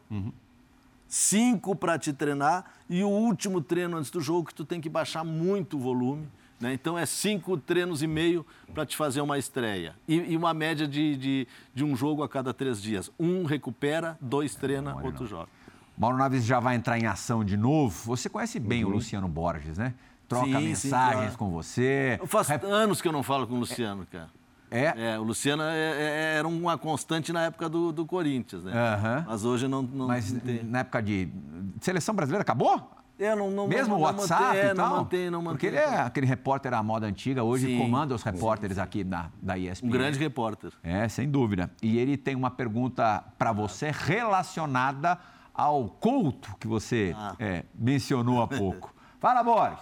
[1.09, 4.89] cinco para te treinar e o último treino antes do jogo que tu tem que
[4.89, 6.29] baixar muito o volume.
[6.61, 6.73] Né?
[6.75, 8.45] Então é cinco treinos e meio
[8.75, 9.95] para te fazer uma estreia.
[10.07, 13.11] E, e uma média de, de, de um jogo a cada três dias.
[13.19, 15.27] Um recupera, dois treina, outro não.
[15.27, 15.49] joga.
[15.97, 17.97] Mauro Naves já vai entrar em ação de novo.
[18.07, 19.95] Você conhece bem o Luciano Borges, né?
[20.29, 20.53] Troca Uhum.
[20.53, 21.39] Sim, sim, mensagens claro.
[21.39, 22.19] com você.
[22.21, 24.29] Eu faço Rep- anos que eu não falo com o Luciano, cara.
[24.71, 25.13] É?
[25.13, 28.73] É, o Luciano é- é- era uma constante na época do, do Corinthians, né?
[28.73, 29.25] Aham.
[29.27, 30.63] Mas hoje não, não, Mas tem.
[30.65, 31.29] na época de
[31.81, 32.93] seleção brasileira, acabou?
[33.19, 34.89] É, não, não, Mesmo o não WhatsApp mantém, é, e tal?
[34.91, 35.53] Não mantém, não mantém.
[35.55, 37.79] Porque ele é aquele repórter à moda antiga, hoje Sim.
[37.79, 39.89] comanda os repórteres aqui da, da ESPN.
[39.89, 40.73] Um grande repórter.
[40.85, 41.69] É, sem dúvida.
[41.83, 45.19] E ele tem uma pergunta para você relacionada
[45.53, 47.35] ao Couto que você Ah.
[47.41, 48.95] é, mencionou há pouco.
[49.19, 49.79] Fala, Boris.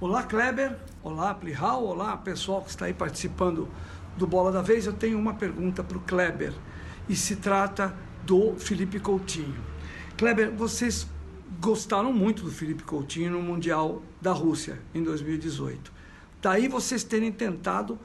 [0.00, 0.78] Olá, Kleber.
[1.02, 1.84] Olá, Plihal.
[1.84, 3.68] Olá, pessoal que está aí participando
[4.16, 4.86] do Bola da Vez.
[4.86, 6.54] Eu tenho uma pergunta para o Kleber
[7.06, 9.62] e se trata do Felipe Coutinho.
[10.16, 11.06] Kleber, vocês
[11.60, 15.92] gostaram muito do Felipe Coutinho no Mundial da Rússia em 2018.
[16.40, 17.98] Daí vocês terem tentado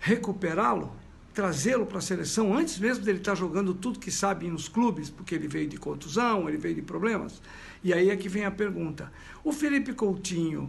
[0.00, 0.96] recuperá-lo,
[1.32, 5.36] trazê-lo para a seleção antes mesmo dele estar jogando tudo que sabe nos clubes, porque
[5.36, 7.40] ele veio de contusão, ele veio de problemas.
[7.84, 9.12] E aí é que vem a pergunta:
[9.44, 10.68] o Felipe Coutinho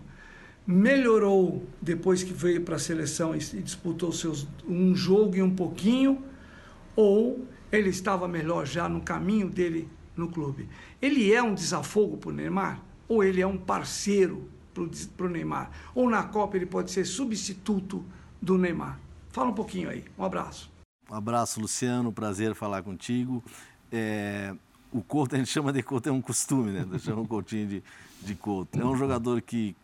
[0.67, 6.21] melhorou depois que veio para a seleção e disputou seus um jogo e um pouquinho,
[6.93, 10.67] ou ele estava melhor já no caminho dele no clube?
[11.01, 12.82] Ele é um desafogo para o Neymar?
[13.08, 14.49] Ou ele é um parceiro
[15.15, 15.71] para o Neymar?
[15.95, 18.03] Ou na Copa ele pode ser substituto
[18.41, 18.99] do Neymar?
[19.30, 20.03] Fala um pouquinho aí.
[20.17, 20.69] Um abraço.
[21.10, 22.12] Um abraço, Luciano.
[22.12, 23.41] Prazer falar contigo.
[23.89, 24.53] É,
[24.91, 26.86] o Couto, a gente chama de Couto, é um costume, né?
[26.91, 27.84] Eu chamo o Coutinho de,
[28.21, 28.80] de Couto.
[28.80, 29.75] É um jogador que,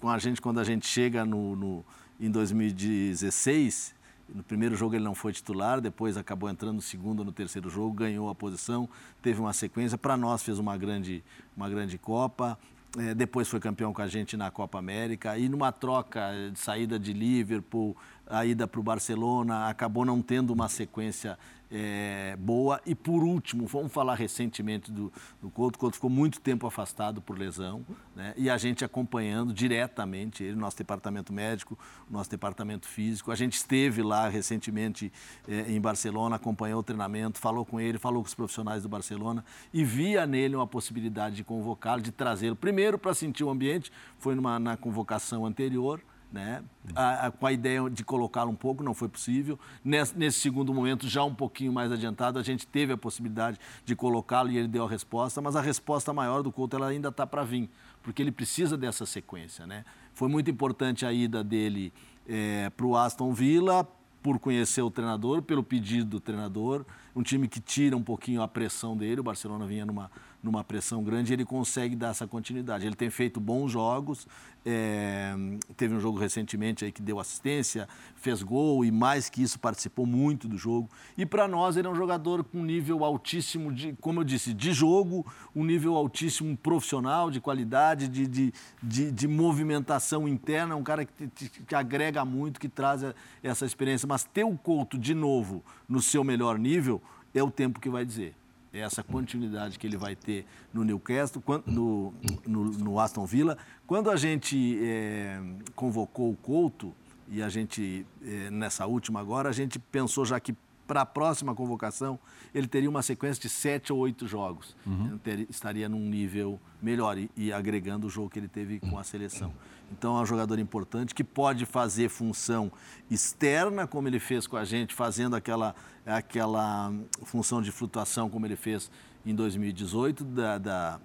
[0.00, 1.84] com a gente, quando a gente chega no, no,
[2.20, 3.94] em 2016,
[4.32, 7.94] no primeiro jogo ele não foi titular, depois acabou entrando no segundo no terceiro jogo,
[7.94, 8.88] ganhou a posição,
[9.22, 9.96] teve uma sequência.
[9.96, 11.24] Para nós, fez uma grande,
[11.56, 12.58] uma grande Copa.
[12.96, 16.98] É, depois foi campeão com a gente na Copa América e numa troca de saída
[16.98, 17.94] de Liverpool,
[18.26, 21.38] a ida para o Barcelona, acabou não tendo uma sequência
[21.70, 22.80] é, boa.
[22.86, 25.76] E por último, vamos falar recentemente do, do Couto.
[25.76, 27.84] O Couto ficou muito tempo afastado por lesão
[28.16, 28.34] né?
[28.36, 31.78] e a gente acompanhando diretamente ele, nosso departamento médico,
[32.10, 33.30] nosso departamento físico.
[33.30, 35.12] A gente esteve lá recentemente
[35.46, 39.44] é, em Barcelona, acompanhou o treinamento, falou com ele, falou com os profissionais do Barcelona
[39.72, 42.56] e via nele uma possibilidade de convocá-lo, de trazê-lo.
[42.56, 46.00] Primeiro para sentir o ambiente, foi numa, na convocação anterior
[46.32, 46.62] né?
[46.94, 49.58] A, a, com a ideia de colocá-lo um pouco, não foi possível.
[49.84, 53.96] Nesse, nesse, segundo momento, já um pouquinho mais adiantado, a gente teve a possibilidade de
[53.96, 57.26] colocá-lo e ele deu a resposta, mas a resposta maior do Couto ela ainda está
[57.26, 57.68] para vir,
[58.02, 59.66] porque ele precisa dessa sequência.
[59.66, 59.84] Né?
[60.12, 61.92] Foi muito importante a ida dele
[62.28, 63.86] é, para o Aston Villa,
[64.22, 68.48] por conhecer o treinador, pelo pedido do treinador, um time que tira um pouquinho a
[68.48, 70.10] pressão dele, o Barcelona vinha numa,
[70.42, 72.86] numa pressão grande, ele consegue dar essa continuidade.
[72.86, 74.26] Ele tem feito bons jogos,
[74.64, 75.34] é,
[75.76, 80.06] teve um jogo recentemente aí que deu assistência, fez gol e mais que isso participou
[80.06, 80.88] muito do jogo.
[81.16, 84.72] E para nós ele é um jogador com nível altíssimo de, como eu disse, de
[84.72, 91.04] jogo, um nível altíssimo profissional, de qualidade, de, de, de, de movimentação interna, um cara
[91.04, 93.02] que, que, agrega muito, que traz
[93.42, 94.06] essa experiência.
[94.06, 97.02] Mas ter o Couto de novo no seu melhor nível
[97.34, 98.34] é o tempo que vai dizer
[98.80, 102.12] essa continuidade que ele vai ter no Newcastle, no,
[102.46, 103.56] no, no Aston Villa.
[103.86, 105.40] Quando a gente é,
[105.74, 106.94] convocou o Couto,
[107.30, 111.54] e a gente, é, nessa última agora, a gente pensou já que para a próxima
[111.54, 112.18] convocação,
[112.54, 114.74] ele teria uma sequência de sete ou oito jogos.
[114.86, 115.18] Uhum.
[115.18, 119.04] Ter, estaria num nível melhor e, e, agregando o jogo que ele teve com a
[119.04, 119.52] seleção.
[119.90, 122.70] Então é um jogador importante que pode fazer função
[123.10, 125.74] externa, como ele fez com a gente, fazendo aquela,
[126.04, 126.92] aquela
[127.24, 128.90] função de flutuação, como ele fez
[129.24, 131.00] em 2018, da, da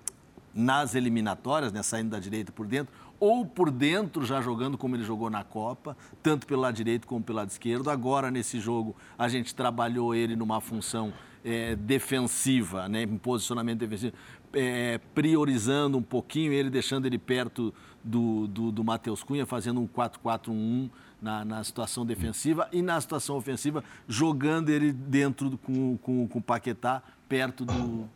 [0.53, 5.03] nas eliminatórias, né, saindo da direita por dentro, ou por dentro, já jogando como ele
[5.03, 7.89] jogou na Copa, tanto pelo lado direito como pelo lado esquerdo.
[7.89, 14.13] Agora, nesse jogo, a gente trabalhou ele numa função é, defensiva, né, em posicionamento defensivo,
[14.53, 19.87] é, priorizando um pouquinho ele, deixando ele perto do, do, do Matheus Cunha, fazendo um
[19.87, 20.89] 4-4-1
[21.21, 26.39] na, na, situação defensiva e na situação ofensiva, jogando ele dentro do, com, com, com
[26.39, 28.09] o Paquetá, perto do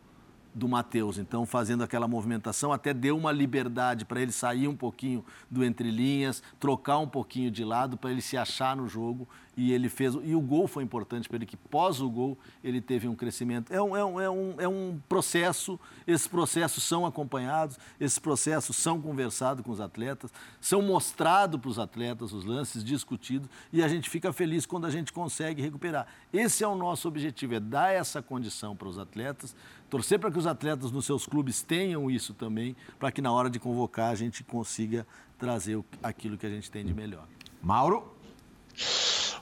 [0.58, 1.18] do Matheus.
[1.18, 5.90] Então, fazendo aquela movimentação, até deu uma liberdade para ele sair um pouquinho do entre
[5.90, 10.14] linhas, trocar um pouquinho de lado para ele se achar no jogo e ele fez.
[10.22, 13.72] E o gol foi importante para ele, que pós o gol ele teve um crescimento.
[13.72, 18.76] É um, é um, é um, é um processo, esses processos são acompanhados, esses processos
[18.76, 23.88] são conversados com os atletas, são mostrados para os atletas os lances, discutidos, e a
[23.88, 26.06] gente fica feliz quando a gente consegue recuperar.
[26.32, 29.56] Esse é o nosso objetivo, é dar essa condição para os atletas,
[29.90, 33.50] torcer para que os atletas nos seus clubes tenham isso também, para que na hora
[33.50, 35.04] de convocar a gente consiga
[35.36, 37.26] trazer aquilo que a gente tem de melhor.
[37.60, 38.16] Mauro?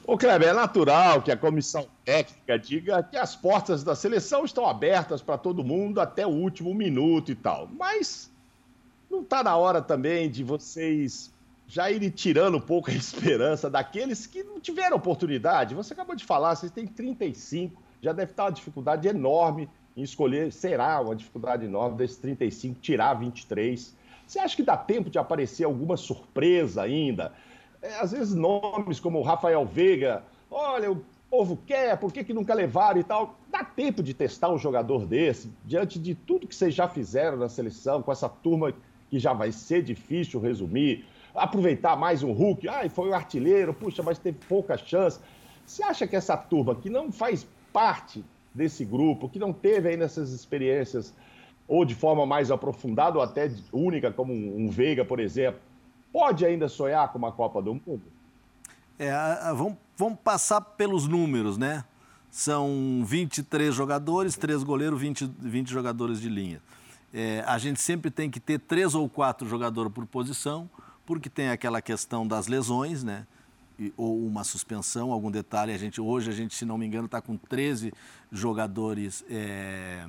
[0.08, 4.64] Ô, Kleber, é natural que a comissão técnica diga que as portas da seleção estão
[4.64, 7.68] abertas para todo mundo até o último minuto e tal.
[7.76, 8.30] Mas
[9.10, 11.34] não está na hora também de vocês
[11.66, 15.74] já irem tirando um pouco a esperança daqueles que não tiveram oportunidade?
[15.74, 20.52] Você acabou de falar, vocês têm 35, já deve estar uma dificuldade enorme em escolher,
[20.52, 23.92] será uma dificuldade enorme desses 35, tirar 23.
[24.24, 27.32] Você acha que dá tempo de aparecer alguma surpresa ainda?
[27.86, 32.52] É, às vezes nomes como Rafael Veiga, olha, o povo quer, por que, que nunca
[32.52, 33.36] levaram e tal.
[33.50, 37.48] Dá tempo de testar um jogador desse, diante de tudo que vocês já fizeram na
[37.48, 38.72] seleção, com essa turma
[39.08, 41.04] que já vai ser difícil resumir.
[41.34, 45.20] Aproveitar mais um Hulk, ai, foi o um artilheiro, puxa, mas teve pouca chance.
[45.64, 49.96] Você acha que essa turma que não faz parte desse grupo, que não teve aí
[49.96, 51.14] nessas experiências,
[51.68, 55.60] ou de forma mais aprofundada, ou até única, como um Veiga, por exemplo,
[56.16, 58.00] pode ainda sonhar com uma Copa do Mundo?
[58.98, 59.12] É,
[59.52, 61.84] vamos, vamos passar pelos números, né?
[62.30, 66.62] São 23 jogadores, 3 goleiros, 20, 20 jogadores de linha.
[67.12, 70.70] É, a gente sempre tem que ter três ou quatro jogadores por posição,
[71.04, 73.26] porque tem aquela questão das lesões, né?
[73.78, 75.70] E, ou uma suspensão, algum detalhe.
[75.74, 77.92] A gente, hoje, a gente, se não me engano, está com 13
[78.32, 80.08] jogadores é,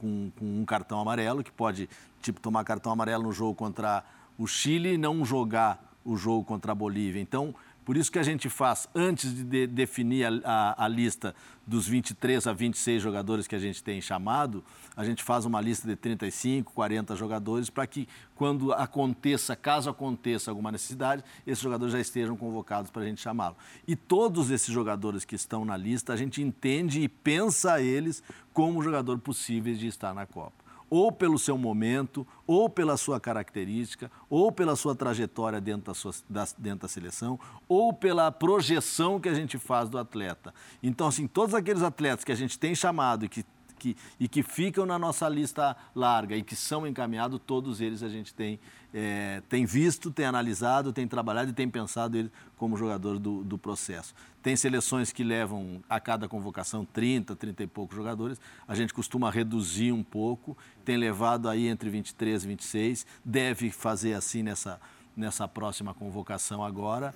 [0.00, 1.88] com, com, um cartão amarelo, que pode
[2.20, 4.04] tipo, tomar cartão amarelo no jogo contra
[4.38, 7.20] o Chile não jogar o jogo contra a Bolívia.
[7.20, 11.34] Então, por isso que a gente faz, antes de, de definir a, a, a, lista
[11.66, 14.62] dos 23 a 26 jogadores que a gente tem chamado,
[14.96, 20.48] a gente faz uma lista de 35, 40 jogadores para que, quando aconteça, caso aconteça
[20.48, 23.56] alguma necessidade, esses jogadores já estejam convocados para a gente chamá-lo.
[23.86, 28.82] E todos esses jogadores que estão na lista, a gente entende e pensa eles como
[28.82, 30.61] jogador possíveis de estar na Copa
[30.92, 36.12] ou pelo seu momento, ou pela sua característica, ou pela sua trajetória dentro da, sua,
[36.28, 40.52] da, dentro da seleção, ou pela projeção que a gente faz do atleta.
[40.82, 43.42] Então, assim, todos aqueles atletas que a gente tem chamado e que
[43.82, 48.08] que, e que ficam na nossa lista larga e que são encaminhados, todos eles a
[48.08, 48.60] gente tem,
[48.94, 53.58] é, tem visto, tem analisado, tem trabalhado e tem pensado ele como jogador do, do
[53.58, 54.14] processo.
[54.42, 58.40] Tem seleções que levam a cada convocação 30, 30 e poucos jogadores.
[58.66, 64.14] A gente costuma reduzir um pouco, tem levado aí entre 23 e 26, deve fazer
[64.14, 64.80] assim nessa,
[65.16, 67.14] nessa próxima convocação agora.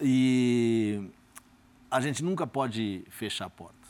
[0.00, 1.08] E
[1.88, 3.84] a gente nunca pode fechar a porta.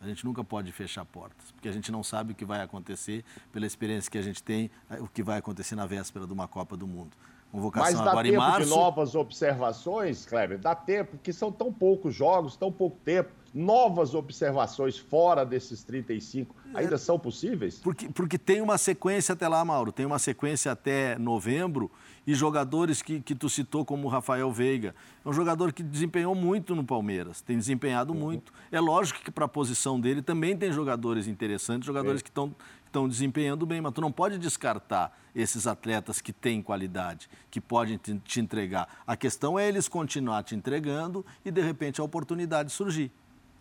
[0.00, 3.24] A gente nunca pode fechar portas, porque a gente não sabe o que vai acontecer,
[3.52, 6.76] pela experiência que a gente tem, o que vai acontecer na véspera de uma Copa
[6.76, 7.16] do Mundo.
[7.50, 10.58] Convocação Mas dá agora tempo de novas observações, Kleber?
[10.58, 13.30] Dá tempo, porque são tão poucos jogos, tão pouco tempo.
[13.54, 17.78] Novas observações fora desses 35 ainda é, são possíveis?
[17.78, 19.90] Porque, porque tem uma sequência até lá, Mauro.
[19.90, 21.90] Tem uma sequência até novembro
[22.28, 24.94] e jogadores que, que tu citou, como o Rafael Veiga.
[25.24, 28.18] É um jogador que desempenhou muito no Palmeiras, tem desempenhado uhum.
[28.18, 28.52] muito.
[28.70, 32.22] É lógico que para a posição dele também tem jogadores interessantes, jogadores é.
[32.22, 32.54] que estão
[32.88, 37.96] estão desempenhando bem, mas tu não pode descartar esses atletas que têm qualidade, que podem
[37.96, 38.88] te, entregar.
[39.06, 43.12] A questão é eles continuar te entregando e, de repente, a oportunidade surgir.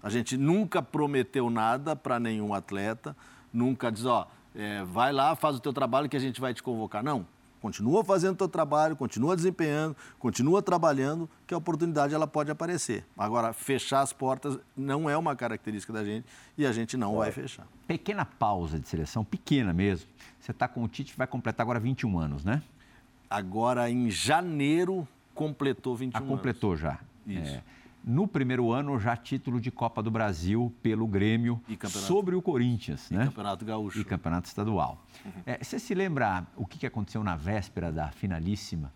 [0.01, 3.15] A gente nunca prometeu nada para nenhum atleta,
[3.53, 6.63] nunca diz, ó, é, vai lá, faz o teu trabalho que a gente vai te
[6.63, 7.03] convocar.
[7.03, 7.25] Não,
[7.62, 13.05] continua fazendo o teu trabalho, continua desempenhando, continua trabalhando, que a oportunidade ela pode aparecer.
[13.18, 16.26] Agora, fechar as portas não é uma característica da gente
[16.58, 17.68] e a gente não vai fechar.
[17.88, 20.08] Pequena pausa de seleção, pequena mesmo.
[20.39, 22.62] Você está com o Tite, vai completar agora 21 anos, né?
[23.30, 26.82] Agora, em janeiro, completou 21 ah, completou anos.
[26.82, 26.99] já.
[27.26, 27.55] Isso.
[27.55, 27.64] É.
[28.08, 33.16] No primeiro ano, já título de Copa do Brasil pelo Grêmio sobre o Corinthians, e
[33.16, 33.26] né?
[33.26, 33.99] Campeonato Gaúcho.
[33.99, 35.05] E Campeonato Estadual.
[35.26, 35.32] Uhum.
[35.45, 38.93] É, você se lembra o que aconteceu na véspera da finalíssima?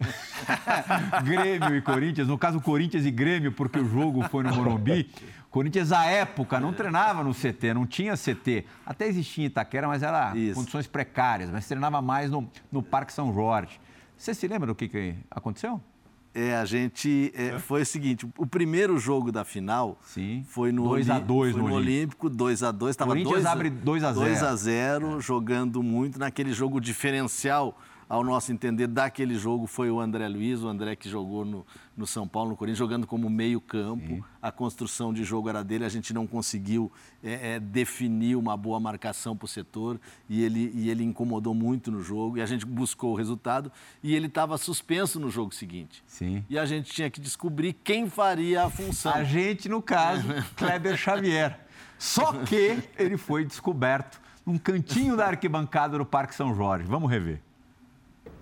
[1.22, 5.10] Grêmio e Corinthians, no caso Corinthians e Grêmio, porque o jogo foi no Morumbi.
[5.50, 8.64] Corinthians, à época, não treinava no CT, não tinha CT.
[8.86, 10.54] Até existia em Itaquera, mas era Isso.
[10.54, 13.78] condições precárias, mas treinava mais no, no Parque São Jorge.
[14.16, 15.78] Você se lembra do que, que aconteceu?
[16.38, 17.32] É, a gente.
[17.34, 20.44] É, foi o seguinte: o primeiro jogo da final Sim.
[20.46, 23.70] foi no, 2 a 2 no, no Olímpico, 2 a 2 Estava Corinthians dois, abre
[23.70, 25.20] 2 a 0 2 a 0 é.
[25.22, 27.74] jogando muito naquele jogo diferencial
[28.08, 32.06] ao nosso entender, daquele jogo foi o André Luiz, o André que jogou no, no
[32.06, 34.24] São Paulo, no Corinthians, jogando como meio-campo.
[34.40, 36.90] A construção de jogo era dele, a gente não conseguiu
[37.22, 41.90] é, é, definir uma boa marcação para o setor e ele, e ele incomodou muito
[41.90, 42.38] no jogo.
[42.38, 46.02] E a gente buscou o resultado e ele estava suspenso no jogo seguinte.
[46.06, 46.44] Sim.
[46.48, 49.12] E a gente tinha que descobrir quem faria a função.
[49.12, 50.22] A gente, no caso,
[50.54, 51.58] Kleber Xavier.
[51.98, 56.86] Só que ele foi descoberto num cantinho da arquibancada do Parque São Jorge.
[56.86, 57.45] Vamos rever.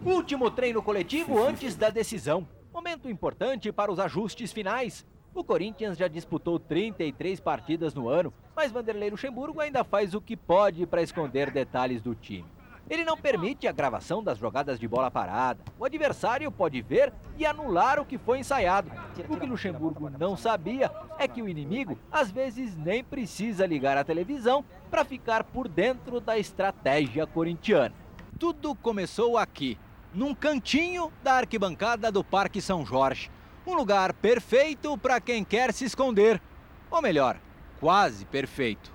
[0.04, 2.46] Último treino coletivo antes da decisão.
[2.72, 5.06] Momento importante para os ajustes finais.
[5.34, 10.36] O Corinthians já disputou 33 partidas no ano, mas Vanderlei Luxemburgo ainda faz o que
[10.36, 12.46] pode para esconder detalhes do time.
[12.88, 15.64] Ele não permite a gravação das jogadas de bola parada.
[15.78, 18.90] O adversário pode ver e anular o que foi ensaiado.
[19.28, 24.04] O que Luxemburgo não sabia é que o inimigo às vezes nem precisa ligar a
[24.04, 28.03] televisão para ficar por dentro da estratégia corintiana.
[28.38, 29.78] Tudo começou aqui,
[30.12, 33.30] num cantinho da arquibancada do Parque São Jorge.
[33.64, 36.42] Um lugar perfeito para quem quer se esconder.
[36.90, 37.36] Ou melhor,
[37.78, 38.92] quase perfeito.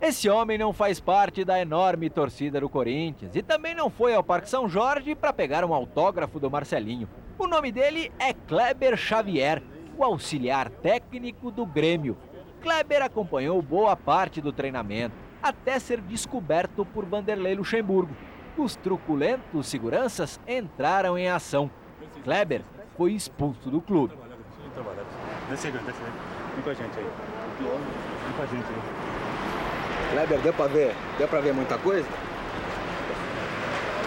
[0.00, 4.22] Esse homem não faz parte da enorme torcida do Corinthians e também não foi ao
[4.22, 7.08] Parque São Jorge para pegar um autógrafo do Marcelinho.
[7.36, 9.60] O nome dele é Kleber Xavier,
[9.96, 12.16] o auxiliar técnico do Grêmio.
[12.62, 18.14] Kleber acompanhou boa parte do treinamento, até ser descoberto por Vanderlei Luxemburgo
[18.62, 21.70] os truculentos seguranças entraram em ação.
[22.24, 22.62] Kleber
[22.96, 24.14] foi expulso do clube.
[25.48, 26.12] Desce aí, desce aí.
[26.54, 27.06] Vem com a gente aí.
[27.60, 28.82] Vem com a gente aí.
[30.12, 30.94] Kleber, deu pra ver?
[31.16, 32.08] Deu pra ver muita coisa?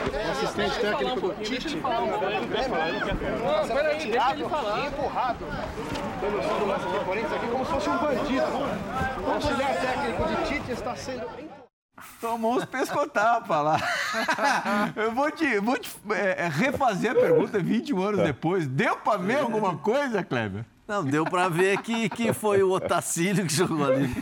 [0.01, 1.81] O assistente técnico do Tite.
[3.67, 4.87] Peraí, deixa ele falar.
[4.87, 5.45] Empurrado.
[6.19, 8.45] Tem noção do lance Corinthians aqui como se fosse um bandido.
[9.25, 11.27] O auxiliar técnico de Tite está sendo
[12.19, 13.79] Tomou uns pescotapas lá.
[14.95, 18.67] Eu vou te, vou te é, é refazer a pergunta 21 anos depois.
[18.67, 20.65] Deu para ver alguma coisa, Kleber?
[20.91, 24.13] Não, deu para ver que, que foi o Otacílio que jogou ali.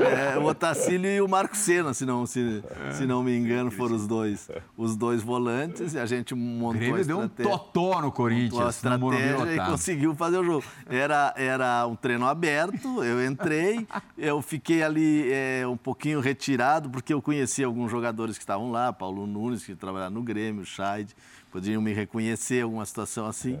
[0.00, 3.94] É, o Otacílio e o Marco Senna, se não, se, se não me engano, foram
[3.94, 8.10] os dois, os dois volantes e a gente montou Grêmio a deu um totó no
[8.10, 10.64] Corinthians, a estratégia e conseguiu fazer o jogo.
[10.90, 17.14] Era, era um treino aberto, eu entrei, eu fiquei ali é, um pouquinho retirado, porque
[17.14, 21.14] eu conhecia alguns jogadores que estavam lá, Paulo Nunes, que trabalhava no Grêmio, Scheid,
[21.52, 23.60] podiam me reconhecer, alguma situação assim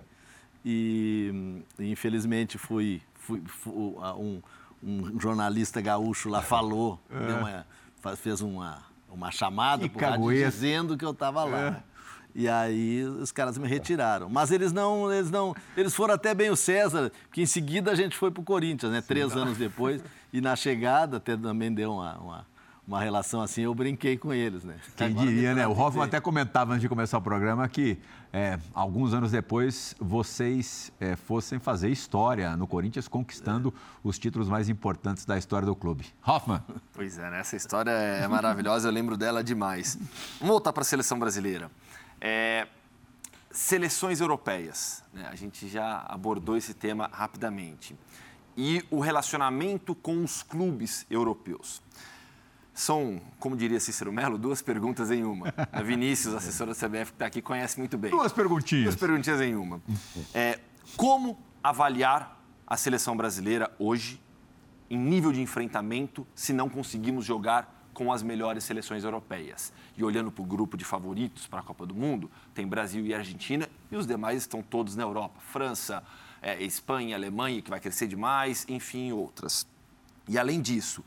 [0.70, 4.42] e, infelizmente fui, fui, fui um,
[4.82, 7.64] um, jornalista gaúcho lá falou, é.
[8.04, 11.68] uma, fez uma, uma chamada rádio dizendo que eu estava lá.
[11.68, 11.98] É.
[12.34, 14.28] E aí os caras me retiraram.
[14.28, 17.94] Mas eles não, eles não, eles foram até bem o César, que em seguida a
[17.94, 19.00] gente foi para o Corinthians, né?
[19.00, 19.40] Sim, Três tá.
[19.40, 20.04] anos depois.
[20.30, 22.46] E na chegada até também deu uma, uma
[22.88, 24.76] uma relação assim, eu brinquei com eles, né?
[24.96, 25.66] Quem Agora diria, né?
[25.66, 27.98] O Hoffman até comentava antes de começar o programa que
[28.32, 33.72] é, alguns anos depois vocês é, fossem fazer história no Corinthians, conquistando
[34.04, 36.06] os títulos mais importantes da história do clube.
[36.26, 36.62] Hoffman.
[36.92, 37.40] Pois é, né?
[37.40, 39.96] Essa história é maravilhosa, eu lembro dela demais.
[40.38, 41.70] Vamos voltar para a seleção brasileira.
[42.20, 42.66] É,
[43.50, 45.26] seleções europeias, né?
[45.30, 47.96] a gente já abordou esse tema rapidamente.
[48.56, 51.80] E o relacionamento com os clubes europeus.
[52.78, 55.52] São, como diria Cícero Melo, duas perguntas em uma.
[55.72, 58.12] A Vinícius, assessora da CBF, que está aqui, conhece muito bem.
[58.12, 58.84] Duas perguntinhas.
[58.84, 59.82] Duas perguntinhas em uma.
[60.32, 60.60] É,
[60.96, 64.22] como avaliar a seleção brasileira hoje
[64.88, 69.72] em nível de enfrentamento se não conseguimos jogar com as melhores seleções europeias?
[69.96, 73.12] E olhando para o grupo de favoritos para a Copa do Mundo, tem Brasil e
[73.12, 75.40] Argentina e os demais estão todos na Europa.
[75.40, 76.00] França,
[76.40, 79.66] é, Espanha, Alemanha, que vai crescer demais, enfim, outras.
[80.28, 81.02] E além disso,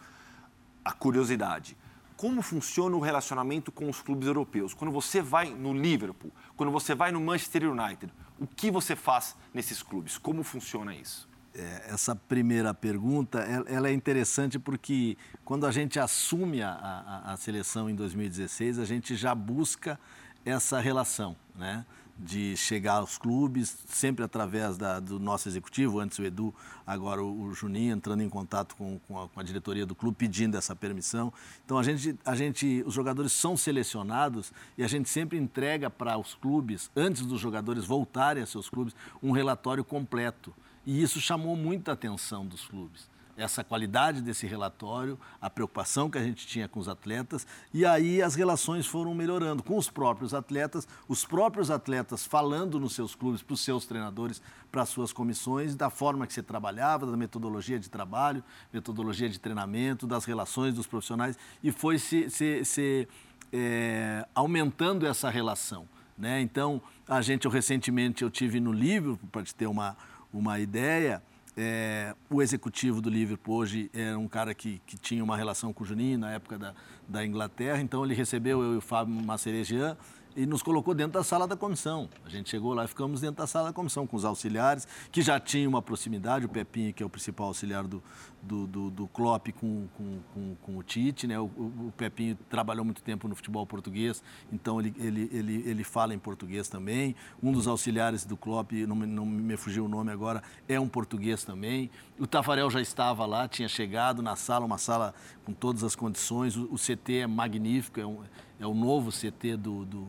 [0.83, 1.77] a curiosidade.
[2.17, 4.75] como funciona o relacionamento com os clubes europeus.
[4.75, 9.35] Quando você vai no Liverpool, quando você vai no Manchester United, o que você faz
[9.51, 10.19] nesses clubes?
[10.19, 11.27] Como funciona isso?
[11.53, 17.37] É, essa primeira pergunta ela é interessante porque quando a gente assume a, a, a,
[17.37, 19.99] seleção em 2016, a gente já busca
[20.45, 21.85] essa relação, né?
[22.17, 26.53] De chegar aos clubes, sempre através da, do nosso executivo, antes o Edu,
[26.85, 30.17] agora o, o Juninho, entrando em contato com, com, a, com, a, diretoria do clube,
[30.17, 31.33] pedindo essa permissão.
[31.65, 36.17] Então, a gente, a gente, os jogadores são selecionados e a gente sempre entrega para
[36.17, 40.53] os clubes, antes dos jogadores voltarem a seus clubes, um relatório completo.
[40.85, 43.10] E isso chamou muita atenção dos clubes
[43.41, 48.21] essa qualidade desse relatório, a preocupação que a gente tinha com os atletas, e aí
[48.21, 53.41] as relações foram melhorando com os próprios atletas, os próprios atletas falando nos seus clubes,
[53.41, 57.79] para os seus treinadores, para as suas comissões, da forma que você trabalhava, da metodologia
[57.79, 63.07] de trabalho, metodologia de treinamento, das relações dos profissionais, e foi se, se, se
[63.51, 65.87] é, aumentando essa relação.
[66.17, 66.39] Né?
[66.41, 69.97] Então, a gente, eu, recentemente, eu tive no livro, para te ter uma,
[70.31, 71.21] uma ideia,
[71.61, 75.83] é, o executivo do Liverpool hoje era um cara que, que tinha uma relação com
[75.83, 76.73] o Juninho na época da,
[77.07, 79.95] da Inglaterra, então ele recebeu eu e o Fábio Macerejian
[80.35, 82.09] e nos colocou dentro da sala da comissão.
[82.25, 85.21] A gente chegou lá e ficamos dentro da sala da comissão com os auxiliares, que
[85.21, 88.01] já tinham uma proximidade, o Pepinho, que é o principal auxiliar do,
[88.41, 91.39] do, do, do Klopp com, com, com, com, o Tite, né?
[91.39, 96.13] O, o, Pepinho trabalhou muito tempo no futebol português, então ele, ele, ele, ele fala
[96.13, 97.15] em português também.
[97.41, 101.43] Um dos auxiliares do Klopp, não, não me fugiu o nome agora, é um português
[101.43, 101.89] também.
[102.19, 105.13] O Tafarel já estava lá, tinha chegado na sala, uma sala
[105.45, 106.55] com todas as condições.
[106.55, 108.21] O, o CT é magnífico, é, um,
[108.59, 110.07] é o novo CT do, do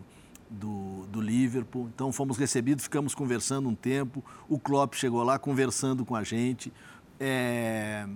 [0.52, 1.88] do, do, Liverpool.
[1.94, 4.24] Então fomos recebidos, ficamos conversando um tempo.
[4.48, 6.72] O Klopp chegou lá conversando com a gente.
[7.18, 8.06] É,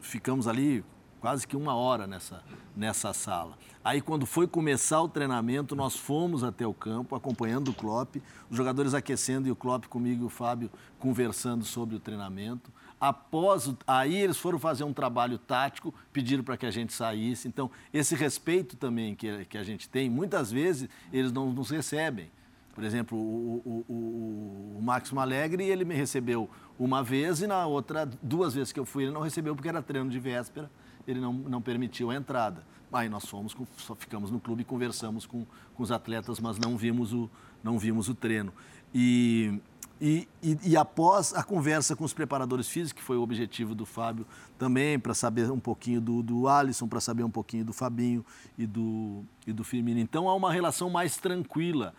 [0.00, 0.84] ficamos ali
[1.20, 2.42] quase que uma hora nessa,
[2.74, 3.56] nessa sala.
[3.84, 8.16] Aí, quando foi começar o treinamento, nós fomos até o campo, acompanhando o Klopp,
[8.50, 12.72] os jogadores aquecendo e o Klopp comigo e o Fábio conversando sobre o treinamento.
[13.02, 17.48] Após, aí eles foram fazer um trabalho tático, pediram para que a gente saísse.
[17.48, 22.30] Então, esse respeito também que, que a gente tem, muitas vezes eles não nos recebem.
[22.72, 25.10] Por exemplo, o, o, o, o Max
[25.58, 26.48] ele me recebeu
[26.78, 29.82] uma vez e na outra, duas vezes que eu fui, ele não recebeu porque era
[29.82, 30.70] treino de véspera,
[31.04, 32.64] ele não, não permitiu a entrada.
[32.92, 35.44] Aí nós fomos, só ficamos no clube e conversamos com,
[35.74, 37.28] com os atletas, mas não vimos o,
[37.64, 38.52] não vimos o treino.
[38.94, 39.60] E,
[40.04, 43.86] e, e, e, após a conversa com os preparadores físicos, que foi o objetivo do
[43.86, 44.26] Fábio
[44.58, 48.26] também, para saber um pouquinho do, do Alisson, para saber um pouquinho do Fabinho
[48.58, 50.00] e do, e do Firmino.
[50.00, 51.94] Então há uma relação mais tranquila.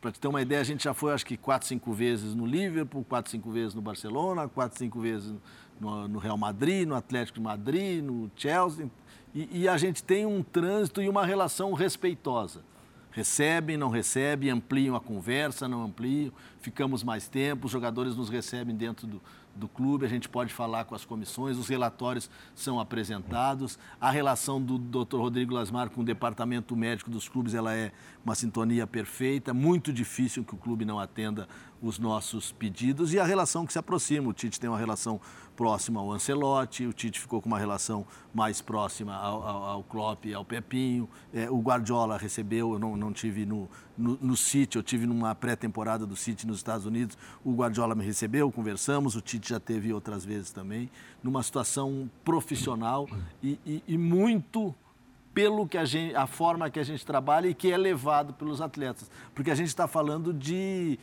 [0.00, 2.46] Para te ter uma ideia, a gente já foi acho que quatro, cinco vezes no
[2.46, 5.34] Liverpool, quatro, cinco vezes no Barcelona, quatro, cinco vezes
[5.80, 8.88] no, no Real Madrid, no Atlético de Madrid, no Chelsea.
[9.34, 12.62] E, e a gente tem um trânsito e uma relação respeitosa
[13.18, 18.76] recebem, não recebem, ampliam a conversa, não ampliam, ficamos mais tempo, os jogadores nos recebem
[18.76, 19.20] dentro do,
[19.56, 23.76] do clube, a gente pode falar com as comissões, os relatórios são apresentados.
[24.00, 25.16] A relação do Dr.
[25.16, 27.90] Rodrigo Lasmar com o departamento médico dos clubes, ela é
[28.24, 31.48] uma sintonia perfeita, muito difícil que o clube não atenda
[31.82, 34.28] os nossos pedidos e a relação que se aproxima.
[34.28, 35.20] O Tite tem uma relação
[35.58, 40.24] próxima ao Ancelotti, o Tite ficou com uma relação mais próxima ao, ao, ao Klopp
[40.26, 41.08] e ao Pepinho.
[41.34, 45.34] É, o Guardiola recebeu, eu não, não tive no, no, no City, eu tive numa
[45.34, 49.92] pré-temporada do City nos Estados Unidos, o Guardiola me recebeu, conversamos, o Tite já teve
[49.92, 50.88] outras vezes também,
[51.24, 53.08] numa situação profissional
[53.42, 54.72] e, e, e muito
[55.34, 58.60] pelo que a gente, a forma que a gente trabalha e que é levado pelos
[58.60, 61.00] atletas, porque a gente está falando de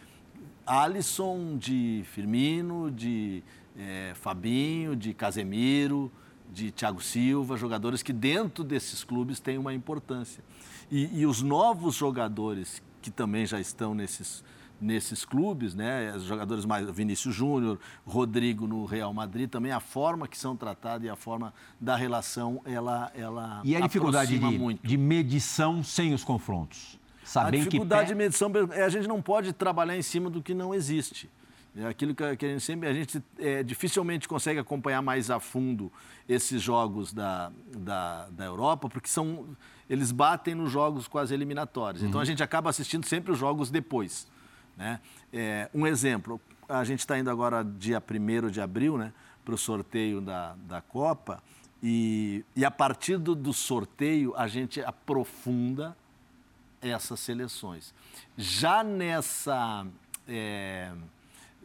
[0.65, 3.43] Alisson, de Firmino, de
[3.77, 6.11] é, Fabinho, de Casemiro,
[6.51, 10.43] de Thiago Silva, jogadores que dentro desses clubes têm uma importância.
[10.89, 14.43] E, e os novos jogadores que também já estão nesses,
[14.79, 16.13] nesses clubes, né?
[16.15, 21.05] Os jogadores mais Vinícius Júnior, Rodrigo no Real Madrid, também a forma que são tratados
[21.05, 24.85] e a forma da relação, ela ela E a dificuldade de, muito.
[24.85, 26.99] de medição sem os confrontos.
[27.25, 30.53] Saber a dificuldade de medição, é, a gente não pode trabalhar em cima do que
[30.53, 31.29] não existe.
[31.75, 35.91] É aquilo que a gente sempre, a gente é, dificilmente consegue acompanhar mais a fundo
[36.29, 39.57] esses jogos da, da, da Europa, porque são,
[39.89, 42.01] eles batem nos jogos quase eliminatórios.
[42.01, 42.09] Uhum.
[42.09, 44.25] Então a gente acaba assistindo sempre os jogos depois.
[44.77, 45.01] Né?
[45.33, 49.11] É, um exemplo, a gente está indo agora dia 1 de abril né,
[49.43, 51.43] para o sorteio da, da Copa,
[51.83, 55.95] e, e a partir do, do sorteio a gente aprofunda
[56.89, 57.93] essas seleções.
[58.37, 59.85] Já nessa.
[60.27, 60.91] É,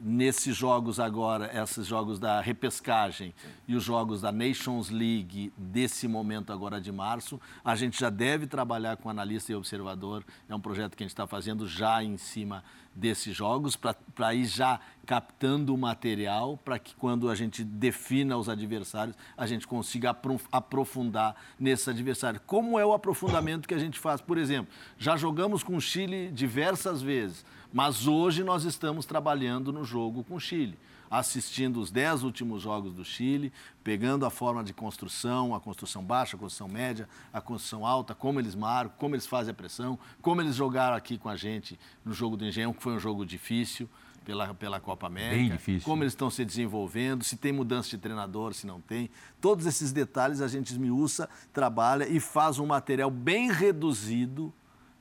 [0.02, 3.34] nesses jogos agora, esses jogos da repescagem
[3.68, 8.46] e os jogos da Nations League desse momento agora de março, a gente já deve
[8.46, 10.24] trabalhar com analista e observador.
[10.48, 12.64] É um projeto que a gente está fazendo já em cima
[13.01, 18.48] desses jogos, para ir já captando o material, para que quando a gente defina os
[18.48, 20.16] adversários, a gente consiga
[20.53, 22.42] aprofundar nesses adversários.
[22.46, 24.20] Como é o aprofundamento que a gente faz?
[24.20, 27.44] Por exemplo, já jogamos com o Chile diversas vezes.
[27.72, 30.76] Mas hoje nós estamos trabalhando no jogo com o Chile,
[31.11, 33.52] assistindo os dez últimos jogos do Chile,
[33.82, 38.38] pegando a forma de construção, a construção baixa, a construção média, a construção alta, como
[38.38, 42.12] eles marcam, como eles fazem a pressão, como eles jogaram aqui com a gente no
[42.12, 43.88] jogo do Engenhão, que foi um jogo difícil
[44.24, 45.36] pela, pela Copa América.
[45.36, 45.84] Bem difícil.
[45.84, 49.11] Como eles estão se desenvolvendo, se tem mudança de treinador, se não tem.
[49.40, 54.52] Todos esses detalhes a gente esmiuça, trabalha e faz um material bem reduzido,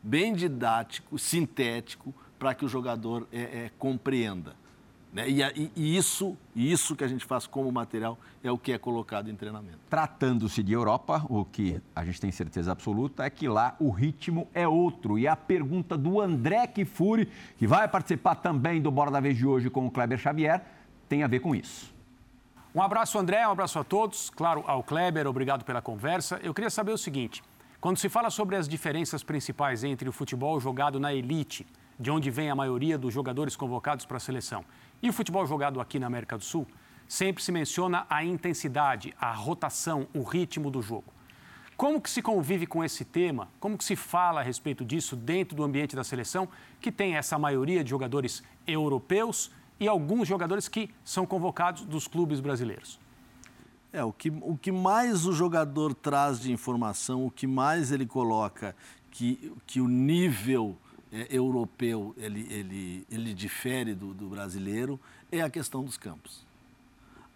[0.02, 4.56] bem didático, sintético, para que o jogador é, é, compreenda.
[5.12, 5.28] Né?
[5.28, 8.78] E, e, e, isso, isso que a gente faz como material é o que é
[8.78, 9.80] colocado em treinamento.
[9.90, 14.48] Tratando-se de Europa, o que a gente tem certeza absoluta é que lá o ritmo
[14.54, 15.18] é outro.
[15.18, 19.48] E a pergunta do André Kifuri, que vai participar também do Bora da Vez de
[19.48, 20.64] hoje com o Kleber Xavier,
[21.08, 21.92] tem a ver com isso.
[22.74, 24.30] Um abraço, André, um abraço a todos.
[24.30, 26.40] Claro, ao Kleber, obrigado pela conversa.
[26.44, 27.42] Eu queria saber o seguinte:
[27.82, 31.66] quando se fala sobre as diferenças principais entre o futebol jogado na elite
[32.00, 34.64] de onde vem a maioria dos jogadores convocados para a seleção.
[35.02, 36.68] E o futebol jogado aqui na América do Sul,
[37.08, 41.12] sempre se menciona a intensidade, a rotação, o ritmo do jogo.
[41.76, 43.48] Como que se convive com esse tema?
[43.60, 46.50] Como que se fala a respeito disso dentro do ambiente da seleção,
[46.82, 52.42] que tem essa maioria de jogadores europeus e alguns jogadores que são convocados dos clubes
[52.42, 53.00] brasileiros?
[53.94, 58.06] É, o que, o que mais o jogador traz de informação, o que mais ele
[58.06, 58.76] coloca
[59.10, 60.78] que, que o nível
[61.12, 65.00] é, europeu ele, ele, ele difere do, do brasileiro
[65.32, 66.46] é a questão dos campos.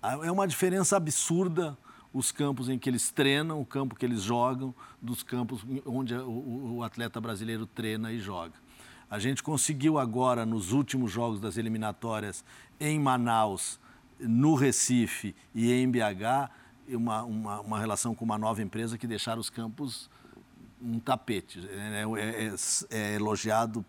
[0.01, 1.77] É uma diferença absurda
[2.13, 6.75] os campos em que eles treinam, o campo que eles jogam, dos campos onde o,
[6.75, 8.53] o atleta brasileiro treina e joga.
[9.09, 12.43] A gente conseguiu agora, nos últimos jogos das eliminatórias,
[12.79, 13.79] em Manaus,
[14.19, 16.49] no Recife e em BH,
[16.89, 20.09] uma, uma, uma relação com uma nova empresa que deixaram os campos
[20.83, 21.67] um tapete.
[21.69, 22.55] É, é, é,
[22.89, 23.85] é, elogiado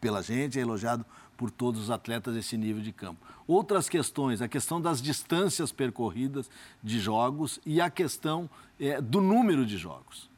[0.00, 1.04] pela gente, é elogiado
[1.36, 3.20] por todos os atletas esse nível de campo.
[3.46, 6.48] Outras questões, a questão das distâncias percorridas
[6.82, 8.48] de jogos e a questão
[8.78, 10.30] é, do número de jogos.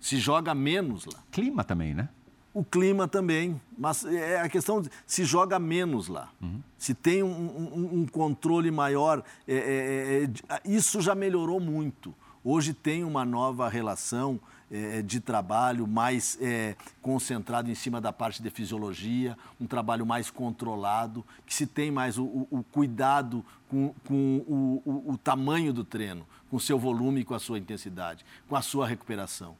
[0.00, 1.22] Se joga menos lá.
[1.32, 2.08] Clima também, né?
[2.52, 6.30] O clima também, mas é a questão de se joga menos lá.
[6.40, 6.60] Uhum.
[6.78, 12.14] Se tem um, um, um controle maior, é, é, é, isso já melhorou muito.
[12.44, 14.38] Hoje tem uma nova relação
[14.70, 20.30] é, de trabalho mais é, concentrado em cima da parte de fisiologia, um trabalho mais
[20.30, 25.84] controlado, que se tem mais o, o, o cuidado com, com o, o tamanho do
[25.84, 29.56] treino, com o seu volume e com a sua intensidade, com a sua recuperação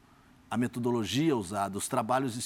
[0.55, 2.37] a metodologia usada, os trabalhos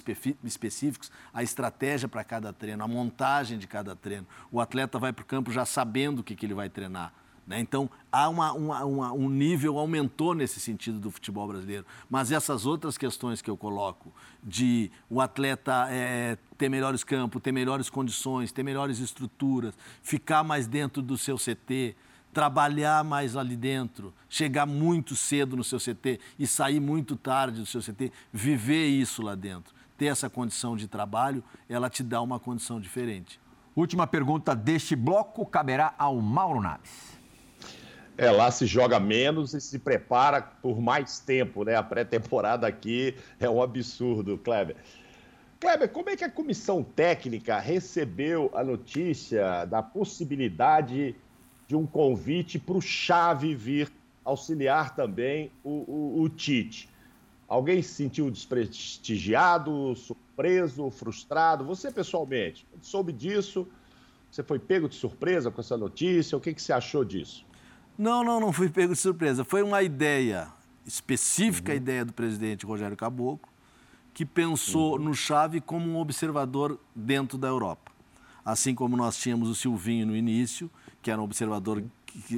[0.42, 4.26] específicos, a estratégia para cada treino, a montagem de cada treino.
[4.50, 7.12] O atleta vai para o campo já sabendo o que, que ele vai treinar.
[7.48, 7.58] Né?
[7.60, 11.86] Então, há uma, uma, uma, um nível, aumentou nesse sentido do futebol brasileiro.
[12.10, 14.12] Mas essas outras questões que eu coloco,
[14.44, 20.66] de o atleta é, ter melhores campos, ter melhores condições, ter melhores estruturas, ficar mais
[20.66, 21.96] dentro do seu CT,
[22.34, 27.66] trabalhar mais ali dentro, chegar muito cedo no seu CT e sair muito tarde do
[27.66, 32.38] seu CT, viver isso lá dentro, ter essa condição de trabalho, ela te dá uma
[32.38, 33.40] condição diferente.
[33.74, 37.17] Última pergunta deste bloco caberá ao Mauro Naves.
[38.20, 41.76] É, lá se joga menos e se prepara por mais tempo, né?
[41.76, 44.74] A pré-temporada aqui é um absurdo, Kleber.
[45.60, 51.14] Kleber, como é que a comissão técnica recebeu a notícia da possibilidade
[51.68, 53.88] de um convite para o Chave vir
[54.24, 55.84] auxiliar também o,
[56.18, 56.88] o, o Tite?
[57.46, 61.64] Alguém se sentiu desprestigiado, surpreso, frustrado?
[61.66, 63.68] Você pessoalmente, soube disso?
[64.28, 66.36] Você foi pego de surpresa com essa notícia?
[66.36, 67.47] O que, que você achou disso?
[67.98, 69.44] Não, não, não fui pego de surpresa.
[69.44, 70.46] Foi uma ideia,
[70.86, 71.76] específica uhum.
[71.76, 73.48] ideia do presidente Rogério Caboclo,
[74.14, 75.06] que pensou uhum.
[75.06, 77.90] no Chave como um observador dentro da Europa.
[78.44, 80.70] Assim como nós tínhamos o Silvinho no início,
[81.02, 81.82] que era um observador,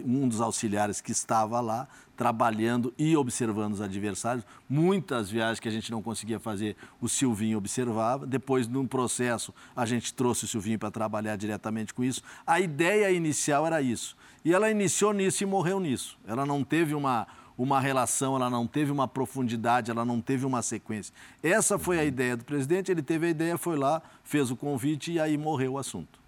[0.04, 4.44] um dos auxiliares que estava lá, trabalhando e observando os adversários.
[4.68, 8.26] Muitas viagens que a gente não conseguia fazer, o Silvinho observava.
[8.26, 12.22] Depois, num processo, a gente trouxe o Silvinho para trabalhar diretamente com isso.
[12.46, 14.16] A ideia inicial era isso.
[14.44, 16.18] E ela iniciou nisso e morreu nisso.
[16.26, 17.26] Ela não teve uma,
[17.56, 21.14] uma relação, ela não teve uma profundidade, ela não teve uma sequência.
[21.42, 25.12] Essa foi a ideia do presidente, ele teve a ideia, foi lá, fez o convite
[25.12, 26.19] e aí morreu o assunto.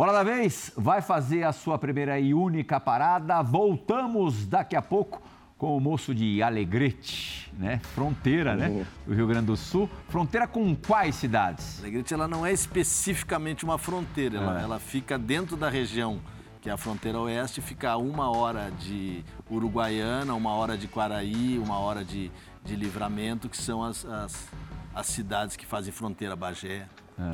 [0.00, 3.42] Bola da vez vai fazer a sua primeira e única parada.
[3.42, 5.20] Voltamos daqui a pouco
[5.58, 7.80] com o moço de Alegrete, né?
[7.94, 8.86] Fronteira, né?
[9.06, 9.90] Do Rio Grande do Sul.
[10.08, 11.80] Fronteira com quais cidades?
[11.80, 14.62] Alegrete ela não é especificamente uma fronteira, ela, É.
[14.62, 16.18] ela fica dentro da região
[16.62, 21.58] que é a fronteira oeste, fica a uma hora de Uruguaiana, uma hora de Quaraí,
[21.58, 22.32] uma hora de,
[22.64, 24.48] de Livramento, que são as, as,
[24.94, 26.86] as cidades que fazem fronteira Bagé,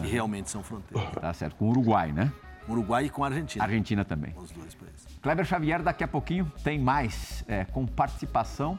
[0.02, 1.12] que realmente são fronteiras.
[1.12, 2.32] Tá certo, com o Uruguai, né?
[2.68, 3.64] Uruguai e com a Argentina.
[3.64, 4.34] Argentina também.
[4.36, 5.06] Os dois países.
[5.22, 8.78] Kleber Xavier, daqui a pouquinho tem mais é, com participação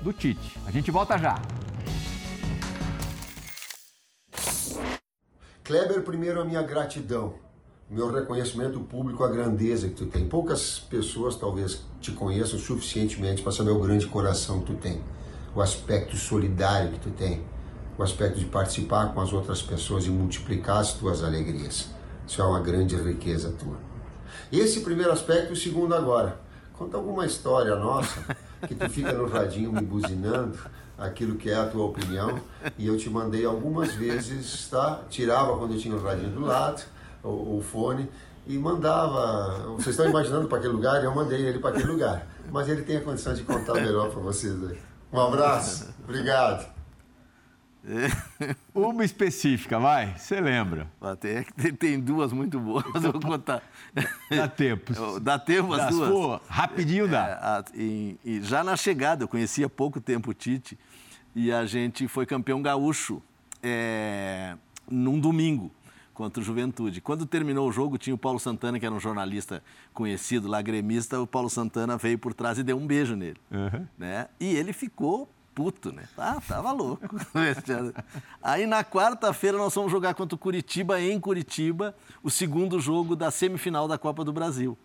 [0.00, 0.58] do Tite.
[0.66, 1.40] A gente volta já.
[5.64, 7.34] Kleber, primeiro a minha gratidão,
[7.90, 10.26] meu reconhecimento público, a grandeza que tu tem.
[10.26, 15.02] Poucas pessoas talvez te conheçam suficientemente para saber o grande coração que tu tem,
[15.54, 17.42] o aspecto solidário que tu tem,
[17.98, 21.90] o aspecto de participar com as outras pessoas e multiplicar as tuas alegrias.
[22.28, 23.78] Isso é uma grande riqueza tua.
[24.52, 26.38] Esse primeiro aspecto, o segundo agora.
[26.74, 28.22] Conta alguma história nossa
[28.68, 30.58] que tu fica no radinho me buzinando
[30.98, 32.38] aquilo que é a tua opinião
[32.76, 35.00] e eu te mandei algumas vezes, tá?
[35.08, 36.84] Tirava quando eu tinha o radinho do lado,
[37.24, 38.08] o, o fone
[38.46, 39.66] e mandava.
[39.76, 41.02] Vocês estão imaginando para aquele lugar?
[41.02, 42.26] Eu mandei ele para aquele lugar.
[42.52, 44.78] Mas ele tem a condição de contar melhor para vocês aí.
[45.10, 46.77] Um abraço, obrigado.
[48.74, 50.90] Uma específica, vai, você lembra.
[51.00, 53.62] Até que tem- tem duas muito boas, eu vou contar.
[54.30, 54.92] Dá tempo.
[55.20, 56.10] Dá tempo as Dá, duas?
[56.10, 57.26] pô, rapidinho dá.
[57.26, 60.78] É, a- e- e já na chegada, eu conhecia há pouco tempo o Tite,
[61.34, 63.22] e a gente foi campeão gaúcho
[63.62, 64.54] é,
[64.90, 65.70] num domingo
[66.14, 67.00] contra o Juventude.
[67.00, 69.62] Quando terminou o jogo, tinha o Paulo Santana, que era um jornalista
[69.94, 73.36] conhecido lá, gremista, o Paulo Santana veio por trás e deu um beijo nele.
[73.96, 74.26] Né?
[74.40, 75.28] E ele ficou
[75.58, 76.04] puto, né?
[76.16, 77.16] Ah, tava louco.
[78.40, 83.28] Aí na quarta-feira nós fomos jogar contra o Curitiba em Curitiba, o segundo jogo da
[83.32, 84.78] semifinal da Copa do Brasil.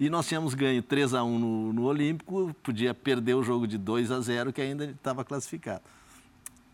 [0.00, 3.76] E nós tínhamos ganho 3 a 1 no, no Olímpico, podia perder o jogo de
[3.76, 5.82] 2 a 0 que ainda estava classificado.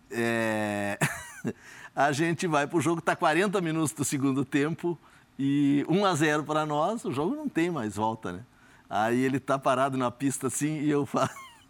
[0.08, 0.96] É,
[1.96, 4.96] A gente vai pro jogo, tá 40 minutos do segundo tempo
[5.36, 8.40] e 1 a 0 para nós, o jogo não tem mais volta, né?
[8.88, 11.28] Aí ele tá parado na pista assim e eu falo,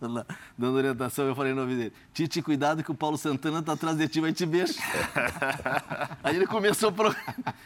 [0.09, 0.27] lá,
[0.57, 3.97] dando orientação, eu falei no ouvido dele, Tite, cuidado que o Paulo Santana tá atrás
[3.97, 4.77] de ti, vai te beijar.
[6.23, 7.15] Aí ele começou a pro...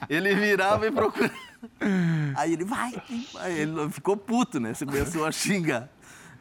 [0.09, 1.35] ele virava e procurava.
[2.37, 2.93] Aí ele vai,
[3.41, 4.73] aí ele ficou puto, né?
[4.73, 5.89] Você começou a xingar.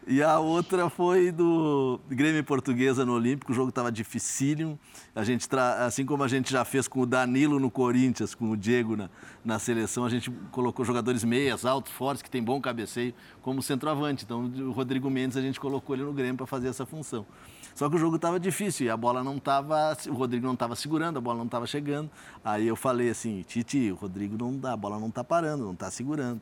[0.07, 4.77] E a outra foi do Grêmio Portuguesa no Olímpico, o jogo estava dificílimo.
[5.15, 5.83] A gente tra...
[5.83, 9.09] Assim como a gente já fez com o Danilo no Corinthians, com o Diego na,
[9.43, 14.25] na seleção, a gente colocou jogadores meias, altos, fortes, que tem bom cabeceio, como centroavante.
[14.25, 17.25] Então o Rodrigo Mendes a gente colocou ele no Grêmio para fazer essa função.
[17.73, 19.97] Só que o jogo estava difícil e a bola não estava.
[20.07, 22.11] O Rodrigo não estava segurando, a bola não estava chegando.
[22.43, 25.73] Aí eu falei assim, Titi, o Rodrigo não dá, a bola não está parando, não
[25.73, 26.41] está segurando.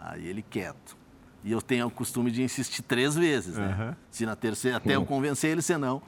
[0.00, 1.03] Aí ele quieto.
[1.44, 3.66] E eu tenho o costume de insistir três vezes, né?
[3.66, 3.96] Aham.
[4.10, 6.00] Se na terceira, até eu convencer ele, senão.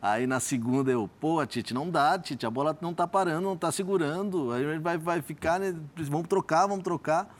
[0.00, 3.56] Aí na segunda eu, pô, Tite, não dá, Tite, a bola não tá parando, não
[3.56, 4.52] tá segurando.
[4.52, 5.74] Aí ele vai, vai ficar, né?
[5.96, 7.34] Vamos trocar, vamos trocar.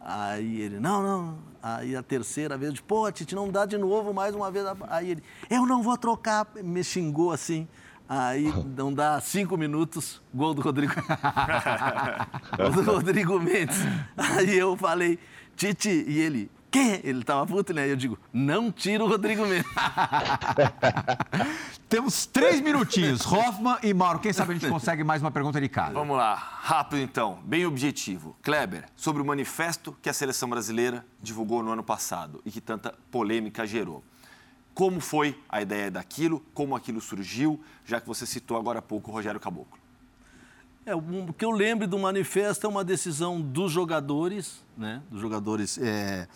[0.00, 1.38] Aí ele, não, não.
[1.62, 4.64] Aí a terceira vez, eu disse, pô, Tite, não dá de novo, mais uma vez.
[4.88, 6.46] Aí ele, eu não vou trocar.
[6.62, 7.66] Me xingou assim.
[8.08, 10.92] Aí não dá cinco minutos, gol do Rodrigo.
[12.56, 13.78] gol do Rodrigo Mendes.
[14.16, 15.18] Aí eu falei,
[15.56, 17.00] Tite, e ele, quê?
[17.02, 17.90] Ele tava puto, né?
[17.90, 19.70] Eu digo, não tira o Rodrigo Mendes.
[21.88, 23.26] Temos três minutinhos.
[23.26, 25.92] Hoffman e Mauro, quem sabe a gente consegue mais uma pergunta de casa.
[25.92, 28.36] Vamos lá, rápido então, bem objetivo.
[28.42, 32.94] Kleber, sobre o manifesto que a seleção brasileira divulgou no ano passado e que tanta
[33.10, 34.04] polêmica gerou.
[34.72, 36.44] Como foi a ideia daquilo?
[36.54, 37.60] Como aquilo surgiu?
[37.84, 39.80] Já que você citou agora há pouco o Rogério Caboclo.
[40.86, 45.02] É, o que eu lembro do manifesto é uma decisão dos jogadores, né?
[45.10, 46.26] Dos jogadores, é,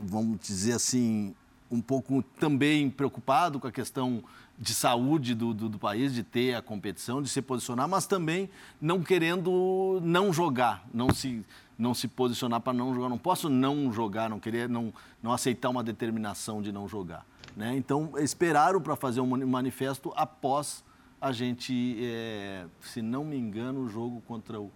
[0.00, 1.34] vamos dizer assim,
[1.70, 4.22] um pouco também preocupado com a questão
[4.58, 8.48] de saúde do, do, do país, de ter a competição, de se posicionar, mas também
[8.80, 11.44] não querendo não jogar, não se,
[11.76, 13.08] não se posicionar para não jogar.
[13.08, 17.26] Não posso não jogar, não querer, não, não aceitar uma determinação de não jogar.
[17.56, 17.76] Né?
[17.76, 20.84] Então, esperaram para fazer um mani- manifesto após
[21.20, 24.70] a gente, é, se não me engano, o jogo contra o,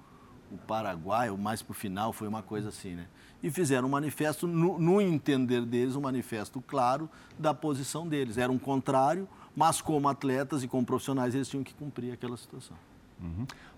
[0.51, 3.07] o Paraguai, ou mais para o final, foi uma coisa assim, né?
[3.42, 8.38] E fizeram um manifesto, no, no entender deles, um manifesto claro da posição deles.
[8.38, 12.76] Era um contrário, mas como atletas e como profissionais, eles tinham que cumprir aquela situação.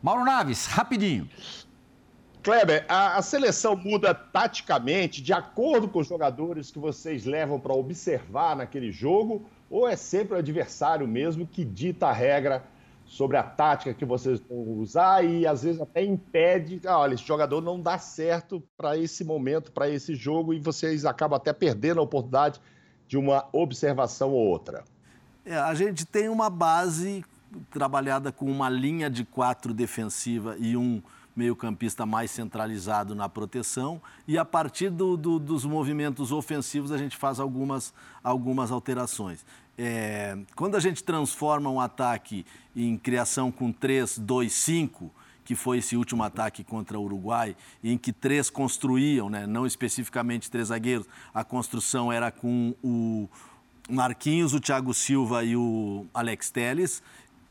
[0.03, 1.29] Mauro Naves, rapidinho.
[2.43, 7.75] Kleber, a, a seleção muda taticamente de acordo com os jogadores que vocês levam para
[7.75, 12.64] observar naquele jogo ou é sempre o adversário mesmo que dita a regra
[13.09, 17.25] sobre a tática que vocês vão usar e às vezes até impede, ah, olha, esse
[17.25, 22.01] jogador não dá certo para esse momento, para esse jogo e vocês acabam até perdendo
[22.01, 22.61] a oportunidade
[23.09, 24.85] de uma observação ou outra.
[25.45, 27.25] É, a gente tem uma base
[27.71, 31.03] trabalhada com uma linha de quatro defensiva e um
[31.35, 34.03] meio-campista mais centralizado na proteção.
[34.27, 39.47] E a partir do, do, dos movimentos ofensivos, a gente faz algumas, algumas alterações.
[39.79, 45.11] É, quando a gente transforma um ataque em criação com 3, 2, 5,
[45.45, 49.47] que foi esse último ataque contra o Uruguai, em que três construíam, né?
[49.47, 53.29] não especificamente três zagueiros, a construção era com o
[53.89, 57.03] Marquinhos, o Thiago Silva e o Alex Teles.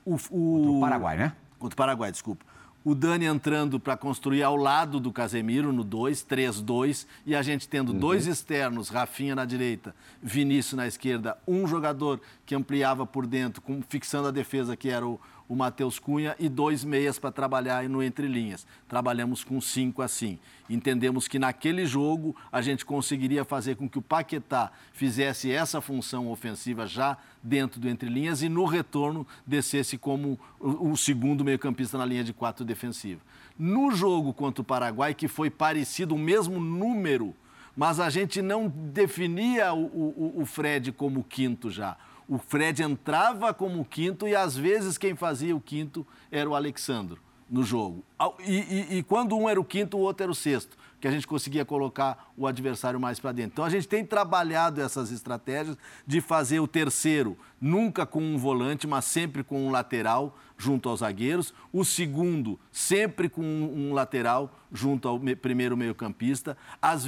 [0.06, 0.18] O, o...
[0.18, 1.34] Contra o Paraguai, né?
[1.58, 2.46] Contra o Paraguai, desculpa
[2.88, 7.68] o Dani entrando para construir ao lado do Casemiro no 2, 3-2, e a gente
[7.68, 8.00] tendo uhum.
[8.00, 13.82] dois externos, Rafinha na direita, Vinícius na esquerda, um jogador que ampliava por dentro, com,
[13.82, 18.04] fixando a defesa, que era o, o Matheus Cunha, e dois meias para trabalhar no
[18.04, 18.68] entre linhas.
[18.88, 20.38] Trabalhamos com cinco assim.
[20.70, 26.30] Entendemos que naquele jogo a gente conseguiria fazer com que o Paquetá fizesse essa função
[26.30, 32.06] ofensiva já dentro do entre linhas e no retorno descesse como o, segundo meio-campista na
[32.06, 33.22] linha de quatro defensiva.
[33.58, 37.34] No jogo contra o Paraguai, que foi parecido, o mesmo número,
[37.76, 41.96] mas a gente não definia o, o, o Fred como quinto já
[42.28, 47.20] o Fred entrava como quinto e às vezes quem fazia o quinto era o Alexandro
[47.50, 48.04] no jogo.
[48.46, 51.12] E, e, e, quando um era o quinto, o outro era o sexto, que a
[51.12, 53.54] gente conseguia colocar o adversário mais para dentro.
[53.54, 58.86] Então a gente tem trabalhado essas estratégias de fazer o terceiro nunca com um volante,
[58.86, 61.54] mas sempre com um lateral junto aos zagueiros.
[61.72, 66.58] O segundo sempre com um lateral junto ao primeiro meio-campista.
[66.82, 67.06] Às,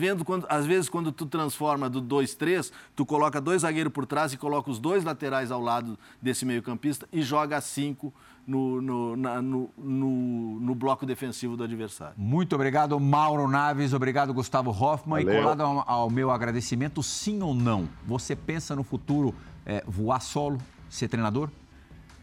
[0.47, 4.69] às vezes, quando tu transforma do 2-3, tu coloca dois zagueiros por trás e coloca
[4.69, 8.13] os dois laterais ao lado desse meio-campista e joga cinco
[8.49, 12.15] no, no, na, no, no, no, bloco defensivo do adversário.
[12.17, 13.93] Muito obrigado, Mauro Naves.
[13.93, 15.23] Obrigado, Gustavo Hoffman.
[15.23, 15.39] Valeu.
[15.39, 17.87] E colado ao, ao, meu agradecimento, sim ou não?
[18.07, 19.35] Você pensa no futuro
[19.65, 20.57] é, voar solo,
[20.89, 21.49] ser treinador?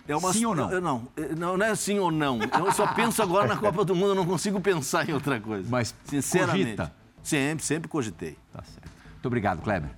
[0.08, 0.80] É uma, sim ou não?
[0.80, 1.08] não?
[1.36, 2.38] Não, não é sim ou não.
[2.42, 5.68] Eu só penso agora na Copa do Mundo, eu não consigo pensar em outra coisa.
[5.68, 6.76] Mas, sinceramente.
[6.76, 6.92] Cogita.
[7.22, 8.38] Sempre, sempre cogitei.
[8.52, 8.88] Tá certo.
[9.12, 9.90] Muito obrigado, Kleber.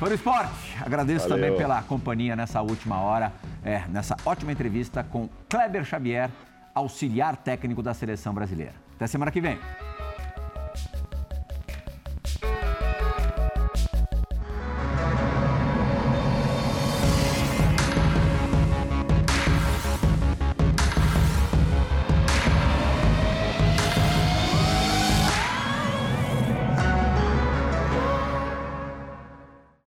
[0.00, 0.76] Foi o esporte.
[0.84, 1.44] Agradeço Valeu.
[1.44, 3.32] também pela companhia nessa última hora,
[3.64, 6.28] é, nessa ótima entrevista com Kleber Xavier,
[6.74, 8.74] auxiliar técnico da seleção brasileira.
[8.96, 9.58] Até semana que vem.